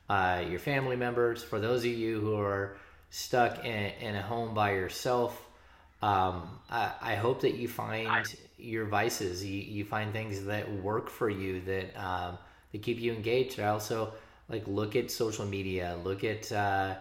uh, 0.08 0.42
your 0.48 0.58
family 0.58 0.96
members. 0.96 1.42
For 1.42 1.60
those 1.60 1.80
of 1.80 1.92
you 1.92 2.20
who 2.20 2.36
are 2.36 2.76
stuck 3.10 3.64
in, 3.64 3.92
in 4.00 4.16
a 4.16 4.22
home 4.22 4.54
by 4.54 4.72
yourself, 4.72 5.40
um, 6.02 6.58
I, 6.68 6.92
I, 7.00 7.14
hope 7.14 7.42
that 7.42 7.54
you 7.54 7.68
find 7.68 8.24
your 8.58 8.86
vices. 8.86 9.44
You, 9.44 9.60
you 9.60 9.84
find 9.84 10.12
things 10.12 10.44
that 10.44 10.72
work 10.82 11.10
for 11.10 11.28
you 11.28 11.60
that 11.62 11.96
um, 11.96 12.38
they 12.72 12.78
keep 12.78 13.00
you 13.00 13.12
engaged. 13.12 13.60
I 13.60 13.68
also 13.68 14.12
like 14.48 14.66
look 14.66 14.96
at 14.96 15.10
social 15.10 15.46
media, 15.46 15.98
look 16.04 16.24
at 16.24 16.50
uh, 16.52 16.94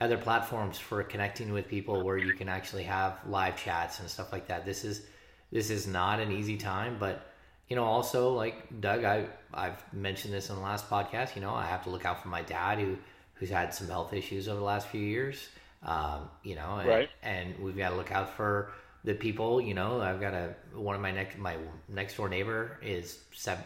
other 0.00 0.16
platforms 0.16 0.78
for 0.78 1.02
connecting 1.02 1.52
with 1.52 1.68
people 1.68 2.02
where 2.02 2.16
you 2.16 2.32
can 2.32 2.48
actually 2.48 2.84
have 2.84 3.18
live 3.26 3.56
chats 3.56 4.00
and 4.00 4.08
stuff 4.08 4.32
like 4.32 4.46
that. 4.48 4.64
This 4.64 4.84
is 4.84 5.02
this 5.50 5.70
is 5.70 5.86
not 5.86 6.20
an 6.20 6.30
easy 6.30 6.56
time, 6.56 6.96
but 6.98 7.26
you 7.68 7.76
know, 7.76 7.84
also 7.84 8.32
like 8.32 8.80
Doug, 8.80 9.04
I 9.04 9.26
I've 9.52 9.82
mentioned 9.92 10.32
this 10.34 10.50
in 10.50 10.56
the 10.56 10.62
last 10.62 10.88
podcast. 10.88 11.34
You 11.34 11.42
know, 11.42 11.54
I 11.54 11.66
have 11.66 11.84
to 11.84 11.90
look 11.90 12.04
out 12.04 12.22
for 12.22 12.28
my 12.28 12.42
dad 12.42 12.78
who 12.78 12.96
who's 13.34 13.50
had 13.50 13.72
some 13.74 13.88
health 13.88 14.12
issues 14.12 14.48
over 14.48 14.58
the 14.58 14.64
last 14.64 14.88
few 14.88 15.00
years. 15.00 15.48
Um, 15.82 16.28
you 16.42 16.56
know, 16.56 16.78
and, 16.78 16.88
right. 16.88 17.10
and 17.22 17.56
we've 17.60 17.76
got 17.76 17.90
to 17.90 17.96
look 17.96 18.10
out 18.10 18.36
for 18.36 18.72
the 19.04 19.14
people, 19.14 19.60
you 19.60 19.74
know, 19.74 20.00
I've 20.00 20.20
got 20.20 20.34
a 20.34 20.54
one 20.74 20.94
of 20.94 21.00
my 21.00 21.10
next 21.10 21.38
my 21.38 21.56
next 21.88 22.16
door 22.16 22.28
neighbor 22.28 22.78
is 22.82 23.20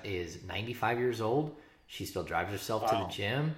is 0.05 0.39
95 0.45 0.99
years 0.99 1.21
old. 1.21 1.57
She 1.87 2.05
still 2.05 2.23
drives 2.23 2.51
herself 2.51 2.83
wow. 2.83 2.89
to 2.89 2.97
the 3.05 3.11
gym. 3.11 3.55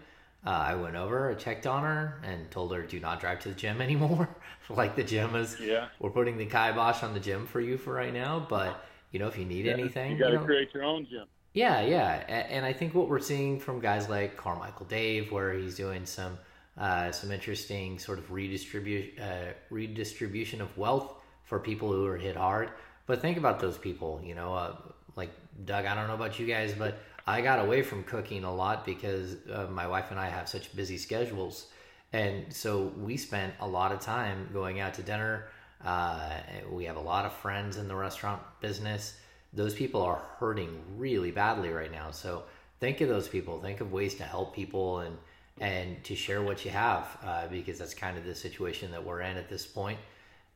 Uh, 0.46 0.50
I 0.50 0.74
went 0.74 0.94
over, 0.94 1.30
I 1.30 1.34
checked 1.34 1.66
on 1.66 1.84
her, 1.84 2.20
and 2.22 2.50
told 2.50 2.74
her 2.74 2.82
do 2.82 3.00
not 3.00 3.18
drive 3.18 3.40
to 3.40 3.48
the 3.48 3.54
gym 3.54 3.80
anymore. 3.88 4.28
like 4.68 4.94
the 4.96 5.04
gym 5.04 5.34
is, 5.34 5.56
yeah, 5.60 5.88
we're 5.98 6.10
putting 6.10 6.37
the 6.37 6.46
kibosh 6.46 7.02
on 7.02 7.14
the 7.14 7.20
gym 7.20 7.46
for 7.46 7.60
you 7.60 7.76
for 7.76 7.92
right 7.92 8.12
now. 8.12 8.46
But 8.48 8.84
you 9.10 9.18
know, 9.18 9.26
if 9.26 9.38
you 9.38 9.44
need 9.44 9.66
yeah, 9.66 9.72
anything, 9.72 10.12
you 10.12 10.18
got 10.18 10.26
to 10.26 10.32
you 10.32 10.38
know, 10.38 10.44
create 10.44 10.74
your 10.74 10.84
own 10.84 11.06
gym. 11.06 11.26
Yeah, 11.54 11.82
yeah, 11.82 12.14
and 12.50 12.66
I 12.66 12.72
think 12.72 12.94
what 12.94 13.08
we're 13.08 13.20
seeing 13.20 13.60
from 13.60 13.78
guys 13.78 14.08
like 14.08 14.37
Carmichael 14.37 14.87
Dave, 14.87 15.30
where 15.30 15.52
he's 15.52 15.76
doing 15.76 16.04
some 16.04 16.37
uh, 16.76 17.12
some 17.12 17.30
interesting 17.30 17.98
sort 17.98 18.18
of 18.18 18.30
redistribution 18.32 19.22
uh, 19.22 19.52
redistribution 19.70 20.60
of 20.60 20.76
wealth 20.76 21.14
for 21.44 21.59
people 21.59 21.92
who 21.92 22.07
are 22.07 22.16
hit 22.16 22.37
hard. 22.37 22.70
But 23.07 23.20
think 23.20 23.37
about 23.37 23.61
those 23.61 23.78
people, 23.78 24.20
you 24.24 24.35
know, 24.35 24.54
uh, 24.54 24.76
like 25.16 25.30
Doug, 25.64 25.85
I 25.87 25.94
don't 25.94 26.09
know 26.09 26.14
about 26.14 26.38
you 26.38 26.46
guys, 26.46 26.74
but 26.74 26.98
I 27.26 27.40
got 27.40 27.59
away 27.59 27.83
from 27.83 28.02
cooking 28.04 28.44
a 28.44 28.54
lot 28.54 28.85
because 28.85 29.37
uh, 29.52 29.66
my 29.70 29.87
wife 29.87 30.11
and 30.11 30.18
I 30.18 30.28
have 30.28 30.48
such 30.48 30.74
busy 30.74 30.98
schedules. 30.98 31.66
And 32.12 32.52
so 32.52 32.92
we 32.98 33.16
spent 33.16 33.54
a 33.61 33.66
lot 33.66 33.92
of 33.92 34.00
time 34.00 34.48
going 34.52 34.80
out 34.80 34.94
to 34.94 35.02
dinner. 35.02 35.46
Uh, 35.85 36.30
we 36.70 36.85
have 36.85 36.96
a 36.96 37.00
lot 37.00 37.24
of 37.24 37.33
friends 37.33 37.76
in 37.76 37.88
the 37.88 37.94
restaurant 37.94 38.40
business. 38.61 39.16
Those 39.52 39.74
people 39.74 40.00
are 40.02 40.22
hurting 40.38 40.80
really 40.96 41.30
badly 41.30 41.70
right 41.70 41.92
now. 41.92 42.11
So 42.11 42.44
think 42.80 43.00
of 43.00 43.09
those 43.09 43.28
people. 43.28 43.61
Think 43.61 43.80
of 43.80 43.92
ways 43.92 44.14
to 44.16 44.24
help 44.24 44.54
people 44.54 45.00
and 45.00 45.16
and 45.61 46.02
to 46.02 46.16
share 46.16 46.42
what 46.42 46.64
you 46.64 46.70
have 46.72 47.16
uh, 47.24 47.46
because 47.46 47.78
that's 47.78 47.94
kind 47.94 48.18
of 48.18 48.24
the 48.24 48.35
situation 48.35 48.90
that 48.90 49.04
we're 49.04 49.20
in 49.20 49.37
at 49.37 49.48
this 49.48 49.64
point 49.64 49.98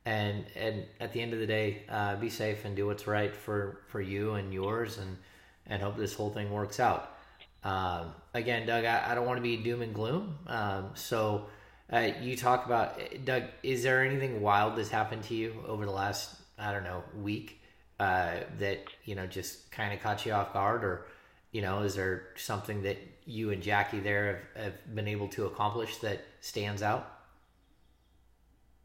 and 0.09 0.44
and 0.57 0.87
at 1.01 1.12
the 1.12 1.21
end 1.21 1.35
of 1.35 1.38
the 1.38 1.47
day, 1.47 1.83
uh, 1.90 2.16
be 2.16 2.31
safe 2.31 2.64
and 2.64 2.75
do 2.75 2.87
what's 2.87 3.07
right 3.07 3.35
for 3.37 3.81
for 3.88 4.01
you 4.01 4.35
and 4.35 4.55
yours, 4.55 4.97
and 4.97 5.18
and 5.66 5.83
hope 5.83 5.97
this 5.97 6.14
whole 6.14 6.31
thing 6.31 6.51
works 6.51 6.81
out. 6.81 7.14
Um, 7.62 8.14
again, 8.33 8.66
Doug, 8.66 8.87
I, 8.87 9.11
I, 9.11 9.14
don't 9.14 9.27
want 9.27 9.37
to 9.37 9.42
be 9.42 9.57
doom 9.57 9.83
and 9.83 9.92
gloom. 9.92 10.38
Um, 10.47 10.90
so 10.94 11.47
uh, 11.92 12.11
you 12.23 12.37
talk 12.37 12.64
about 12.64 12.99
Doug. 13.27 13.42
Is 13.62 13.83
there 13.83 14.03
anything 14.03 14.40
wild 14.40 14.77
that's 14.77 14.88
happened 14.88 15.25
to 15.25 15.35
you 15.35 15.62
over 15.66 15.85
the 15.85 15.92
last 15.92 16.37
I 16.59 16.73
don't 16.73 16.85
know 16.85 17.03
week 17.21 17.61
uh, 18.01 18.37
that 18.59 18.85
you 19.05 19.14
know 19.14 19.27
just 19.27 19.71
kind 19.71 19.92
of 19.92 20.01
caught 20.01 20.25
you 20.25 20.33
off 20.33 20.55
guard, 20.55 20.85
or 20.85 21.07
you 21.53 21.61
know, 21.61 21.83
is 21.83 21.94
there 21.94 22.29
something 22.37 22.83
that 22.85 22.97
you 23.27 23.51
and 23.51 23.62
Jackie 23.62 24.01
there 24.01 24.47
have, 24.55 24.64
have 24.64 24.94
been 24.94 25.09
able 25.09 25.29
to 25.29 25.44
accomplish 25.44 25.99
that 25.99 26.25
stands 26.40 26.83
out? 26.83 27.17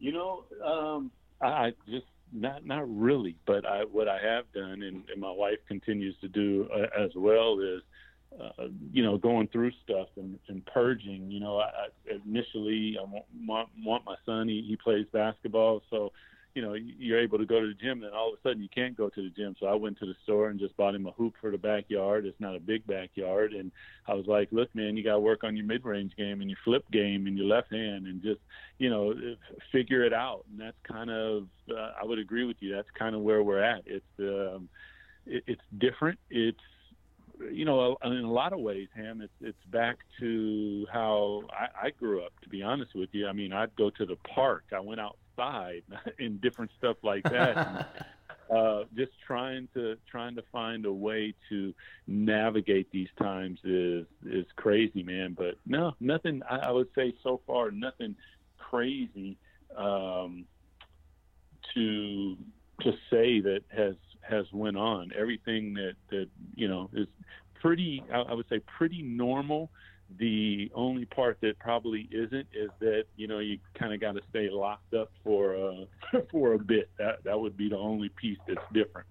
You 0.04 0.12
know, 0.12 0.44
um, 0.62 1.10
I 1.40 1.72
just 1.88 2.04
not 2.30 2.66
not 2.66 2.84
really, 2.94 3.36
but 3.46 3.64
I 3.64 3.84
what 3.84 4.06
I 4.06 4.18
have 4.22 4.44
done, 4.52 4.82
and, 4.82 5.02
and 5.10 5.18
my 5.18 5.30
wife 5.30 5.56
continues 5.66 6.14
to 6.20 6.28
do 6.28 6.68
uh, 6.70 6.88
as 7.02 7.12
well, 7.16 7.58
is 7.58 7.80
uh, 8.38 8.68
you 8.92 9.02
know 9.02 9.16
going 9.16 9.48
through 9.48 9.70
stuff 9.82 10.08
and, 10.16 10.38
and 10.48 10.62
purging. 10.66 11.30
You 11.30 11.40
know, 11.40 11.56
I, 11.56 11.68
I 11.68 12.18
initially 12.26 12.98
I 13.00 13.04
want, 13.46 13.70
want 13.82 14.04
my 14.04 14.16
son. 14.26 14.46
He, 14.46 14.62
he 14.68 14.76
plays 14.76 15.06
basketball, 15.10 15.80
so 15.88 16.12
you 16.54 16.62
know 16.62 16.74
you're 16.74 17.20
able 17.20 17.38
to 17.38 17.46
go 17.46 17.60
to 17.60 17.66
the 17.66 17.74
gym, 17.74 18.00
then 18.00 18.10
all 18.14 18.32
of 18.32 18.38
a 18.38 18.48
sudden 18.48 18.62
you 18.62 18.68
can't 18.68 18.96
go 18.96 19.08
to 19.08 19.22
the 19.22 19.30
gym. 19.30 19.56
So 19.58 19.66
I 19.66 19.74
went 19.74 19.98
to 19.98 20.06
the 20.06 20.14
store 20.22 20.48
and 20.48 20.58
just 20.58 20.76
bought 20.76 20.94
him 20.94 21.06
a 21.06 21.10
hoop 21.12 21.34
for 21.40 21.50
the 21.50 21.58
backyard. 21.58 22.26
It's 22.26 22.40
not 22.40 22.56
a 22.56 22.60
big 22.60 22.86
backyard, 22.86 23.52
and 23.52 23.72
I 24.06 24.14
was 24.14 24.26
like, 24.26 24.48
look, 24.52 24.72
man, 24.74 24.96
you 24.96 25.02
got 25.02 25.14
to 25.14 25.20
work 25.20 25.44
on 25.44 25.56
your 25.56 25.66
mid-range 25.66 26.14
game 26.16 26.40
and 26.40 26.48
your 26.48 26.58
flip 26.64 26.84
game 26.90 27.26
and 27.26 27.36
your 27.36 27.46
left 27.46 27.72
hand, 27.72 28.06
and 28.06 28.22
just 28.22 28.40
you 28.78 28.88
know 28.88 29.14
figure 29.72 30.04
it 30.04 30.12
out. 30.12 30.44
And 30.50 30.60
that's 30.60 30.76
kind 30.84 31.10
of 31.10 31.46
uh, 31.70 31.92
I 32.00 32.04
would 32.04 32.18
agree 32.18 32.44
with 32.44 32.56
you. 32.60 32.74
That's 32.74 32.90
kind 32.98 33.14
of 33.14 33.22
where 33.22 33.42
we're 33.42 33.62
at. 33.62 33.82
It's 33.86 34.04
um, 34.20 34.68
it, 35.26 35.44
it's 35.46 35.62
different. 35.78 36.18
It's 36.30 36.58
you 37.52 37.64
know, 37.64 37.96
in 38.04 38.12
a 38.12 38.30
lot 38.30 38.52
of 38.52 38.60
ways, 38.60 38.88
Ham, 38.94 39.20
it's 39.20 39.32
it's 39.40 39.64
back 39.70 39.98
to 40.20 40.86
how 40.92 41.42
I, 41.50 41.86
I 41.86 41.90
grew 41.90 42.24
up. 42.24 42.32
To 42.42 42.48
be 42.48 42.62
honest 42.62 42.94
with 42.94 43.10
you, 43.12 43.26
I 43.26 43.32
mean, 43.32 43.52
I'd 43.52 43.74
go 43.76 43.90
to 43.90 44.06
the 44.06 44.16
park. 44.16 44.64
I 44.72 44.80
went 44.80 45.00
outside 45.00 45.82
and 46.18 46.40
different 46.40 46.70
stuff 46.78 46.96
like 47.02 47.24
that. 47.24 47.56
and, 47.56 47.84
uh, 48.56 48.84
just 48.94 49.12
trying 49.26 49.68
to 49.74 49.96
trying 50.10 50.36
to 50.36 50.42
find 50.52 50.86
a 50.86 50.92
way 50.92 51.34
to 51.48 51.74
navigate 52.06 52.90
these 52.90 53.08
times 53.18 53.58
is 53.64 54.06
is 54.24 54.46
crazy, 54.56 55.02
man. 55.02 55.34
But 55.36 55.56
no, 55.66 55.94
nothing. 56.00 56.42
I, 56.48 56.56
I 56.56 56.70
would 56.70 56.88
say 56.94 57.14
so 57.22 57.40
far, 57.46 57.70
nothing 57.70 58.16
crazy 58.58 59.38
um, 59.76 60.44
to 61.74 62.36
to 62.82 62.92
say 63.10 63.40
that 63.40 63.60
has 63.74 63.94
has 64.28 64.46
went 64.52 64.76
on. 64.76 65.12
Everything 65.18 65.74
that 65.74 65.94
that 66.10 66.28
you 66.54 66.68
know 66.68 66.90
is 66.92 67.08
pretty, 67.60 68.02
I 68.12 68.34
would 68.34 68.48
say, 68.48 68.60
pretty 68.78 69.02
normal. 69.02 69.70
The 70.18 70.70
only 70.74 71.06
part 71.06 71.38
that 71.40 71.58
probably 71.58 72.08
isn't 72.10 72.46
is 72.52 72.70
that 72.80 73.04
you 73.16 73.26
know 73.26 73.38
you 73.38 73.58
kind 73.74 73.94
of 73.94 74.00
got 74.00 74.12
to 74.12 74.20
stay 74.30 74.50
locked 74.50 74.94
up 74.94 75.10
for 75.22 75.56
uh, 75.56 76.20
for 76.30 76.52
a 76.54 76.58
bit. 76.58 76.90
That 76.98 77.24
that 77.24 77.38
would 77.38 77.56
be 77.56 77.68
the 77.68 77.78
only 77.78 78.10
piece 78.10 78.38
that's 78.46 78.64
different. 78.72 79.06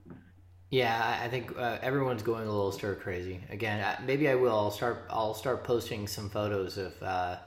Yeah, 0.70 1.20
I 1.22 1.28
think 1.28 1.56
uh, 1.56 1.78
everyone's 1.84 2.24
going 2.24 2.48
a 2.48 2.52
little 2.52 2.72
stir 2.72 2.96
crazy 2.96 3.40
again. 3.50 3.86
Maybe 4.06 4.28
I 4.28 4.36
will. 4.36 4.56
I'll 4.56 4.72
start. 4.72 5.06
I'll 5.10 5.36
start 5.36 5.64
posting 5.64 6.08
some 6.08 6.30
photos 6.30 6.78
of 6.78 6.94
uh, 7.04 7.38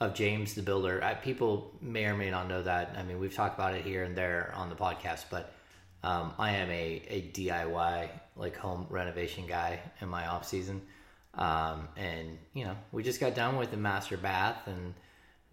of 0.00 0.14
James 0.14 0.54
the 0.54 0.62
Builder. 0.62 1.02
I, 1.02 1.14
people 1.14 1.74
may 1.80 2.06
or 2.06 2.16
may 2.16 2.30
not 2.30 2.48
know 2.48 2.62
that. 2.62 2.94
I 2.96 3.02
mean, 3.02 3.18
we've 3.18 3.34
talked 3.34 3.58
about 3.58 3.74
it 3.74 3.84
here 3.84 4.04
and 4.04 4.16
there 4.16 4.52
on 4.56 4.68
the 4.68 4.76
podcast, 4.76 5.26
but 5.30 5.52
um, 6.02 6.32
I 6.38 6.52
am 6.52 6.70
a, 6.70 7.02
a 7.08 7.30
DIY 7.32 8.08
like 8.36 8.56
home 8.56 8.86
renovation 8.90 9.46
guy 9.46 9.80
in 10.00 10.08
my 10.08 10.26
off 10.26 10.46
season. 10.46 10.82
Um, 11.34 11.88
and 11.96 12.38
you 12.54 12.64
know, 12.64 12.76
we 12.92 13.02
just 13.02 13.20
got 13.20 13.34
done 13.34 13.56
with 13.56 13.70
the 13.70 13.76
master 13.76 14.16
bath 14.16 14.66
and 14.66 14.94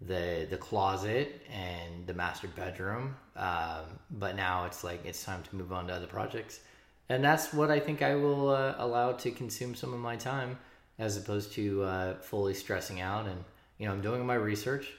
the 0.00 0.46
the 0.50 0.56
closet 0.56 1.42
and 1.52 2.06
the 2.06 2.14
master 2.14 2.48
bedroom. 2.48 3.16
Um, 3.36 3.84
but 4.10 4.36
now 4.36 4.64
it's 4.64 4.84
like 4.84 5.04
it's 5.04 5.24
time 5.24 5.42
to 5.42 5.56
move 5.56 5.72
on 5.72 5.88
to 5.88 5.94
other 5.94 6.06
projects, 6.06 6.60
and 7.08 7.22
that's 7.22 7.52
what 7.52 7.70
I 7.70 7.80
think 7.80 8.02
I 8.02 8.14
will 8.14 8.50
uh, 8.50 8.74
allow 8.78 9.12
to 9.12 9.30
consume 9.30 9.74
some 9.74 9.92
of 9.92 10.00
my 10.00 10.16
time, 10.16 10.58
as 10.98 11.16
opposed 11.16 11.52
to 11.54 11.82
uh, 11.82 12.14
fully 12.20 12.54
stressing 12.54 13.00
out. 13.00 13.26
And 13.26 13.44
you 13.78 13.86
know, 13.86 13.92
I'm 13.92 14.02
doing 14.02 14.24
my 14.24 14.34
research. 14.34 14.90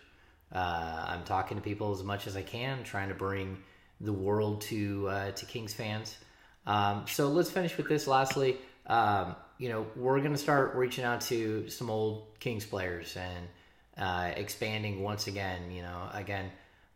Uh, 0.54 1.06
I'm 1.08 1.24
talking 1.24 1.58
to 1.58 1.64
people 1.64 1.92
as 1.92 2.04
much 2.04 2.28
as 2.28 2.38
I 2.38 2.44
can, 2.44 2.84
trying 2.84 3.10
to 3.10 3.16
bring 3.16 3.58
the 4.02 4.14
world 4.14 4.62
to 4.62 5.08
uh, 5.10 5.32
to 5.32 5.46
Kings 5.46 5.74
fans. 5.74 6.18
Um, 6.68 7.06
so 7.08 7.30
let's 7.30 7.52
finish 7.52 7.78
with 7.78 7.88
this. 7.88 8.08
Lastly, 8.08 8.58
um, 8.88 9.36
you 9.58 9.70
know, 9.70 9.86
we're 9.96 10.20
going 10.20 10.34
to 10.34 10.38
start 10.38 10.76
reaching 10.76 11.04
out 11.04 11.22
to 11.22 11.70
some 11.70 11.90
old 11.90 12.26
Kings 12.40 12.66
players 12.66 13.16
and 13.16 13.48
uh, 13.98 14.32
expanding 14.36 15.02
once 15.02 15.28
again. 15.28 15.72
You 15.72 15.84
know, 15.84 16.10
again, 16.14 16.52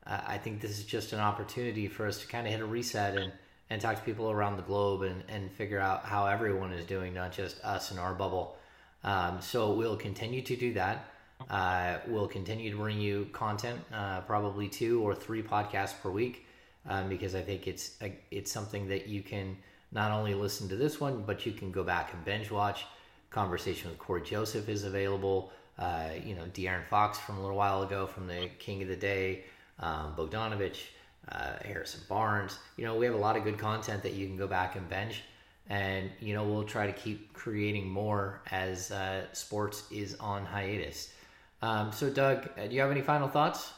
uh, 0.05 0.19
I 0.27 0.37
think 0.37 0.61
this 0.61 0.77
is 0.77 0.85
just 0.85 1.13
an 1.13 1.19
opportunity 1.19 1.87
for 1.87 2.05
us 2.05 2.19
to 2.19 2.27
kind 2.27 2.45
of 2.45 2.53
hit 2.53 2.61
a 2.61 2.65
reset 2.65 3.17
and 3.17 3.31
and 3.71 3.79
talk 3.79 3.95
to 3.97 4.01
people 4.01 4.31
around 4.31 4.57
the 4.57 4.63
globe 4.63 5.03
and 5.03 5.23
and 5.29 5.51
figure 5.51 5.79
out 5.79 6.03
how 6.03 6.25
everyone 6.25 6.73
is 6.73 6.85
doing, 6.85 7.13
not 7.13 7.31
just 7.31 7.63
us 7.63 7.91
in 7.91 7.99
our 7.99 8.13
bubble. 8.13 8.57
Um, 9.03 9.39
so 9.39 9.73
we'll 9.73 9.95
continue 9.95 10.41
to 10.41 10.55
do 10.57 10.73
that. 10.73 11.05
Uh, 11.49 11.99
we'll 12.07 12.27
continue 12.27 12.69
to 12.69 12.75
bring 12.75 12.99
you 12.99 13.29
content, 13.31 13.79
uh, 13.93 14.19
probably 14.21 14.67
two 14.67 15.01
or 15.01 15.15
three 15.15 15.41
podcasts 15.41 15.93
per 16.01 16.09
week 16.09 16.45
um, 16.87 17.09
because 17.09 17.35
I 17.35 17.41
think 17.41 17.67
it's 17.67 17.95
a, 18.01 18.13
it's 18.31 18.51
something 18.51 18.87
that 18.87 19.07
you 19.07 19.21
can 19.21 19.57
not 19.91 20.11
only 20.11 20.33
listen 20.33 20.69
to 20.69 20.75
this 20.75 20.99
one, 20.99 21.23
but 21.25 21.45
you 21.45 21.51
can 21.51 21.71
go 21.71 21.83
back 21.83 22.13
and 22.13 22.23
binge 22.23 22.51
watch. 22.51 22.85
Conversation 23.31 23.89
with 23.89 23.99
Cory 23.99 24.21
Joseph 24.21 24.69
is 24.69 24.83
available. 24.83 25.51
Uh, 25.77 26.09
you 26.23 26.35
know, 26.35 26.43
De'Aaron 26.53 26.85
Fox 26.87 27.17
from 27.17 27.37
a 27.37 27.41
little 27.41 27.55
while 27.55 27.83
ago 27.83 28.05
from 28.05 28.27
the 28.27 28.49
King 28.59 28.81
of 28.81 28.87
the 28.87 28.95
Day, 28.95 29.43
um, 29.79 30.13
Bogdanovich, 30.15 30.87
uh, 31.31 31.53
Harrison 31.63 32.01
Barnes. 32.09 32.59
You 32.75 32.85
know, 32.85 32.97
we 32.97 33.05
have 33.05 33.15
a 33.15 33.19
lot 33.19 33.37
of 33.37 33.43
good 33.43 33.57
content 33.57 34.03
that 34.03 34.13
you 34.13 34.27
can 34.27 34.35
go 34.35 34.47
back 34.47 34.75
and 34.75 34.87
binge. 34.89 35.23
And, 35.69 36.09
you 36.19 36.33
know, 36.33 36.43
we'll 36.43 36.63
try 36.63 36.87
to 36.87 36.93
keep 36.93 37.31
creating 37.33 37.87
more 37.87 38.41
as 38.51 38.91
uh, 38.91 39.25
sports 39.33 39.83
is 39.91 40.15
on 40.15 40.45
hiatus. 40.45 41.13
Um, 41.61 41.91
so, 41.91 42.09
Doug, 42.09 42.49
uh, 42.57 42.67
do 42.67 42.73
you 42.73 42.81
have 42.81 42.91
any 42.91 43.01
final 43.01 43.27
thoughts? 43.27 43.71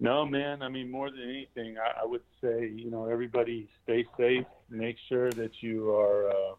No, 0.00 0.26
man. 0.26 0.62
I 0.62 0.68
mean, 0.68 0.90
more 0.90 1.10
than 1.10 1.22
anything, 1.22 1.76
I, 1.78 2.02
I 2.02 2.06
would 2.06 2.22
say, 2.42 2.68
you 2.74 2.90
know, 2.90 3.06
everybody 3.06 3.68
stay 3.84 4.04
safe. 4.18 4.46
Make 4.68 4.96
sure 5.08 5.30
that 5.32 5.62
you 5.62 5.90
are, 5.94 6.30
uh, 6.30 6.54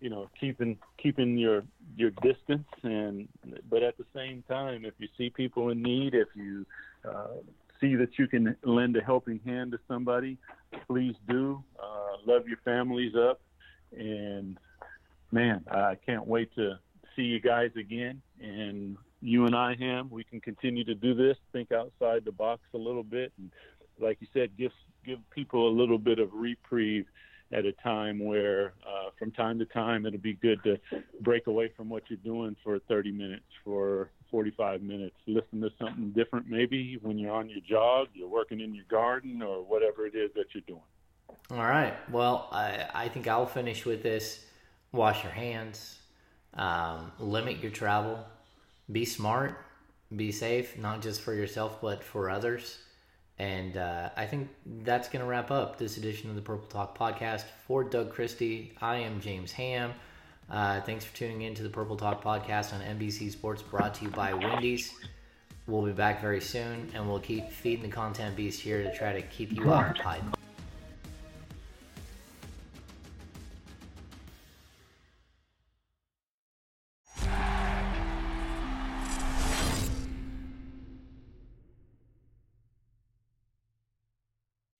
you 0.00 0.10
know, 0.10 0.28
keeping 0.38 0.78
keeping 1.02 1.38
your 1.38 1.64
your 1.96 2.10
distance, 2.10 2.68
and 2.82 3.28
but 3.68 3.82
at 3.82 3.96
the 3.96 4.04
same 4.14 4.44
time, 4.48 4.84
if 4.84 4.94
you 4.98 5.08
see 5.16 5.30
people 5.30 5.70
in 5.70 5.82
need, 5.82 6.14
if 6.14 6.28
you 6.34 6.66
uh, 7.08 7.38
see 7.80 7.94
that 7.96 8.18
you 8.18 8.28
can 8.28 8.54
lend 8.62 8.96
a 8.96 9.00
helping 9.00 9.40
hand 9.44 9.72
to 9.72 9.78
somebody, 9.88 10.36
please 10.86 11.14
do. 11.28 11.62
Uh, 11.82 12.16
love 12.26 12.46
your 12.46 12.58
families 12.64 13.14
up, 13.16 13.40
and 13.96 14.58
man, 15.32 15.64
I 15.70 15.96
can't 16.06 16.26
wait 16.26 16.54
to 16.56 16.78
see 17.16 17.22
you 17.22 17.40
guys 17.40 17.70
again 17.76 18.22
and 18.40 18.96
you 19.20 19.46
and 19.46 19.54
I, 19.54 19.74
Ham, 19.78 20.08
we 20.10 20.24
can 20.24 20.40
continue 20.40 20.84
to 20.84 20.94
do 20.94 21.14
this, 21.14 21.36
think 21.52 21.72
outside 21.72 22.24
the 22.24 22.32
box 22.32 22.62
a 22.74 22.78
little 22.78 23.02
bit, 23.02 23.32
and 23.38 23.50
like 24.00 24.18
you 24.20 24.28
said, 24.32 24.56
give 24.56 24.72
give 25.04 25.18
people 25.30 25.68
a 25.68 25.74
little 25.74 25.98
bit 25.98 26.18
of 26.18 26.32
reprieve 26.32 27.06
at 27.50 27.64
a 27.64 27.72
time 27.72 28.18
where, 28.18 28.74
uh, 28.86 29.10
from 29.18 29.32
time 29.32 29.58
to 29.58 29.64
time, 29.66 30.04
it'll 30.04 30.18
be 30.18 30.34
good 30.34 30.62
to 30.64 30.78
break 31.22 31.46
away 31.46 31.72
from 31.74 31.88
what 31.88 32.02
you're 32.08 32.18
doing 32.18 32.54
for 32.62 32.78
30 32.80 33.10
minutes, 33.10 33.46
for 33.64 34.10
45 34.30 34.82
minutes, 34.82 35.16
listen 35.26 35.60
to 35.62 35.70
something 35.78 36.10
different, 36.10 36.46
maybe 36.46 36.98
when 37.00 37.18
you're 37.18 37.32
on 37.32 37.48
your 37.48 37.60
jog, 37.66 38.08
you're 38.12 38.28
working 38.28 38.60
in 38.60 38.74
your 38.74 38.84
garden, 38.90 39.40
or 39.40 39.64
whatever 39.64 40.06
it 40.06 40.14
is 40.14 40.30
that 40.34 40.44
you're 40.52 40.62
doing. 40.66 40.82
All 41.50 41.66
right. 41.66 41.94
Well, 42.10 42.48
I, 42.52 42.86
I 42.92 43.08
think 43.08 43.26
I'll 43.26 43.46
finish 43.46 43.86
with 43.86 44.02
this. 44.02 44.44
Wash 44.92 45.22
your 45.22 45.32
hands. 45.32 45.98
Um, 46.52 47.12
limit 47.18 47.62
your 47.62 47.70
travel 47.70 48.26
be 48.90 49.04
smart, 49.04 49.64
be 50.14 50.32
safe, 50.32 50.78
not 50.78 51.02
just 51.02 51.20
for 51.20 51.34
yourself, 51.34 51.80
but 51.80 52.02
for 52.02 52.30
others. 52.30 52.78
And 53.38 53.76
uh, 53.76 54.10
I 54.16 54.26
think 54.26 54.48
that's 54.84 55.08
going 55.08 55.24
to 55.24 55.28
wrap 55.28 55.50
up 55.50 55.78
this 55.78 55.96
edition 55.96 56.28
of 56.28 56.36
the 56.36 56.42
Purple 56.42 56.66
Talk 56.68 56.98
podcast. 56.98 57.44
For 57.66 57.84
Doug 57.84 58.10
Christie, 58.12 58.72
I 58.80 58.96
am 58.96 59.20
James 59.20 59.52
Ham. 59.52 59.92
Uh, 60.50 60.80
thanks 60.80 61.04
for 61.04 61.14
tuning 61.14 61.42
in 61.42 61.54
to 61.54 61.62
the 61.62 61.68
Purple 61.68 61.96
Talk 61.96 62.22
podcast 62.22 62.72
on 62.72 62.80
NBC 62.80 63.30
Sports, 63.30 63.62
brought 63.62 63.94
to 63.94 64.04
you 64.04 64.10
by 64.10 64.32
Wendy's. 64.32 64.92
We'll 65.66 65.84
be 65.84 65.92
back 65.92 66.20
very 66.20 66.40
soon, 66.40 66.90
and 66.94 67.06
we'll 67.08 67.20
keep 67.20 67.50
feeding 67.50 67.82
the 67.82 67.94
content 67.94 68.34
beast 68.34 68.60
here 68.60 68.82
to 68.82 68.92
try 68.96 69.12
to 69.12 69.22
keep 69.22 69.52
you 69.52 69.70
occupied. 69.70 70.22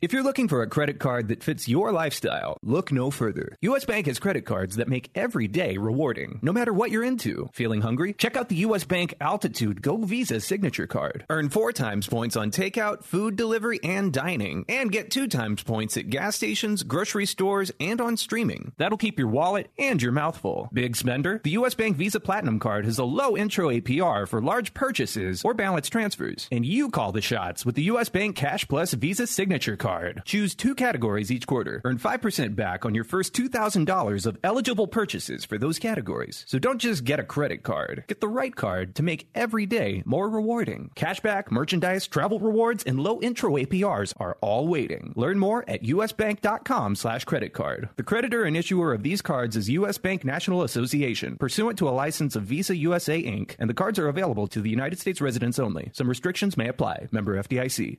If 0.09 0.15
you're 0.15 0.23
looking 0.23 0.49
for 0.49 0.63
a 0.63 0.71
credit 0.71 0.99
card 0.99 1.29
that 1.29 1.43
fits 1.43 1.69
your 1.69 1.93
lifestyle, 1.93 2.57
look 2.63 2.91
no 2.91 3.11
further. 3.11 3.59
US 3.61 3.85
Bank 3.85 4.07
has 4.07 4.19
credit 4.19 4.47
cards 4.47 4.77
that 4.77 4.89
make 4.89 5.11
every 5.15 5.49
day 5.49 5.77
rewarding, 5.77 6.39
no 6.41 6.51
matter 6.51 6.73
what 6.73 6.91
you're 6.91 7.05
into. 7.05 7.51
Feeling 7.53 7.83
hungry? 7.83 8.15
Check 8.15 8.35
out 8.35 8.49
the 8.49 8.65
US 8.65 8.85
Bank 8.85 9.13
Altitude 9.21 9.83
Go 9.83 9.99
Visa 9.99 10.41
signature 10.41 10.87
card. 10.87 11.27
Earn 11.29 11.51
four 11.51 11.73
times 11.73 12.07
points 12.07 12.37
on 12.37 12.51
takeout, 12.51 13.05
food 13.05 13.37
delivery, 13.37 13.81
and 13.85 14.11
dining, 14.11 14.65
and 14.67 14.91
get 14.91 15.11
two 15.11 15.29
times 15.29 15.63
points 15.63 15.99
at 15.99 16.09
gas 16.09 16.37
stations, 16.37 16.85
grocery 16.85 17.27
stores, 17.27 17.71
and 17.79 18.01
on 18.01 18.17
streaming. 18.17 18.73
That'll 18.79 18.97
keep 18.97 19.19
your 19.19 19.29
wallet 19.29 19.71
and 19.79 20.01
your 20.01 20.13
mouth 20.13 20.39
full. 20.39 20.71
Big 20.73 20.97
spender? 20.97 21.43
The 21.45 21.59
US 21.59 21.75
Bank 21.75 21.99
Visa 21.99 22.19
Platinum 22.19 22.61
card 22.61 22.87
has 22.87 22.97
a 22.97 23.05
low 23.05 23.37
intro 23.37 23.69
APR 23.69 24.27
for 24.27 24.41
large 24.41 24.73
purchases 24.73 25.43
or 25.45 25.53
balance 25.53 25.91
transfers, 25.91 26.49
and 26.51 26.65
you 26.65 26.89
call 26.89 27.13
the 27.13 27.21
shots 27.21 27.67
with 27.67 27.75
the 27.75 27.91
US 27.93 28.09
Bank 28.09 28.37
Cash 28.37 28.69
Plus 28.69 28.95
Visa 28.95 29.27
signature 29.27 29.77
card 29.77 29.98
card. 29.99 30.23
Choose 30.25 30.55
two 30.55 30.75
categories 30.75 31.31
each 31.31 31.47
quarter. 31.47 31.81
Earn 31.85 31.99
5% 31.99 32.55
back 32.55 32.85
on 32.85 32.95
your 32.95 33.05
first 33.05 33.35
$2,000 33.35 34.27
of 34.27 34.39
eligible 34.45 34.87
purchases 34.87 35.45
for 35.45 35.59
those 35.59 35.79
categories. 35.79 36.45
So 36.47 36.59
don't 36.59 36.79
just 36.79 37.05
get 37.05 37.21
a 37.21 37.25
credit 37.25 37.63
card. 37.63 38.05
Get 38.07 38.21
the 38.21 38.29
right 38.29 38.55
card 38.55 38.95
to 38.97 39.03
make 39.03 39.29
every 39.35 39.67
day 39.67 40.03
more 40.05 40.29
rewarding. 40.29 40.91
Cashback, 40.95 41.51
merchandise, 41.51 42.07
travel 42.07 42.39
rewards, 42.39 42.85
and 42.85 43.01
low 43.01 43.21
intro 43.21 43.57
APRs 43.57 44.15
are 44.19 44.39
all 44.41 44.69
waiting. 44.69 45.13
Learn 45.17 45.39
more 45.39 45.65
at 45.69 45.83
usbank.com 45.83 46.95
slash 46.95 47.25
credit 47.25 47.53
card. 47.53 47.89
The 47.97 48.03
creditor 48.03 48.45
and 48.45 48.57
issuer 48.57 48.93
of 48.93 49.03
these 49.03 49.23
cards 49.23 49.57
is 49.57 49.69
U.S. 49.71 49.99
Bank 49.99 50.25
National 50.25 50.63
Association, 50.63 51.37
pursuant 51.37 51.79
to 51.79 51.89
a 51.89 51.99
license 52.05 52.37
of 52.37 52.45
Visa 52.45 52.77
USA 52.77 53.21
Inc., 53.21 53.57
and 53.59 53.69
the 53.69 53.75
cards 53.75 53.99
are 53.99 54.09
available 54.09 54.47
to 54.49 54.61
the 54.61 54.71
United 54.71 54.99
States 54.99 55.21
residents 55.21 55.59
only. 55.59 55.91
Some 55.93 56.09
restrictions 56.09 56.57
may 56.57 56.69
apply. 56.69 57.09
Member 57.11 57.43
FDIC. 57.43 57.99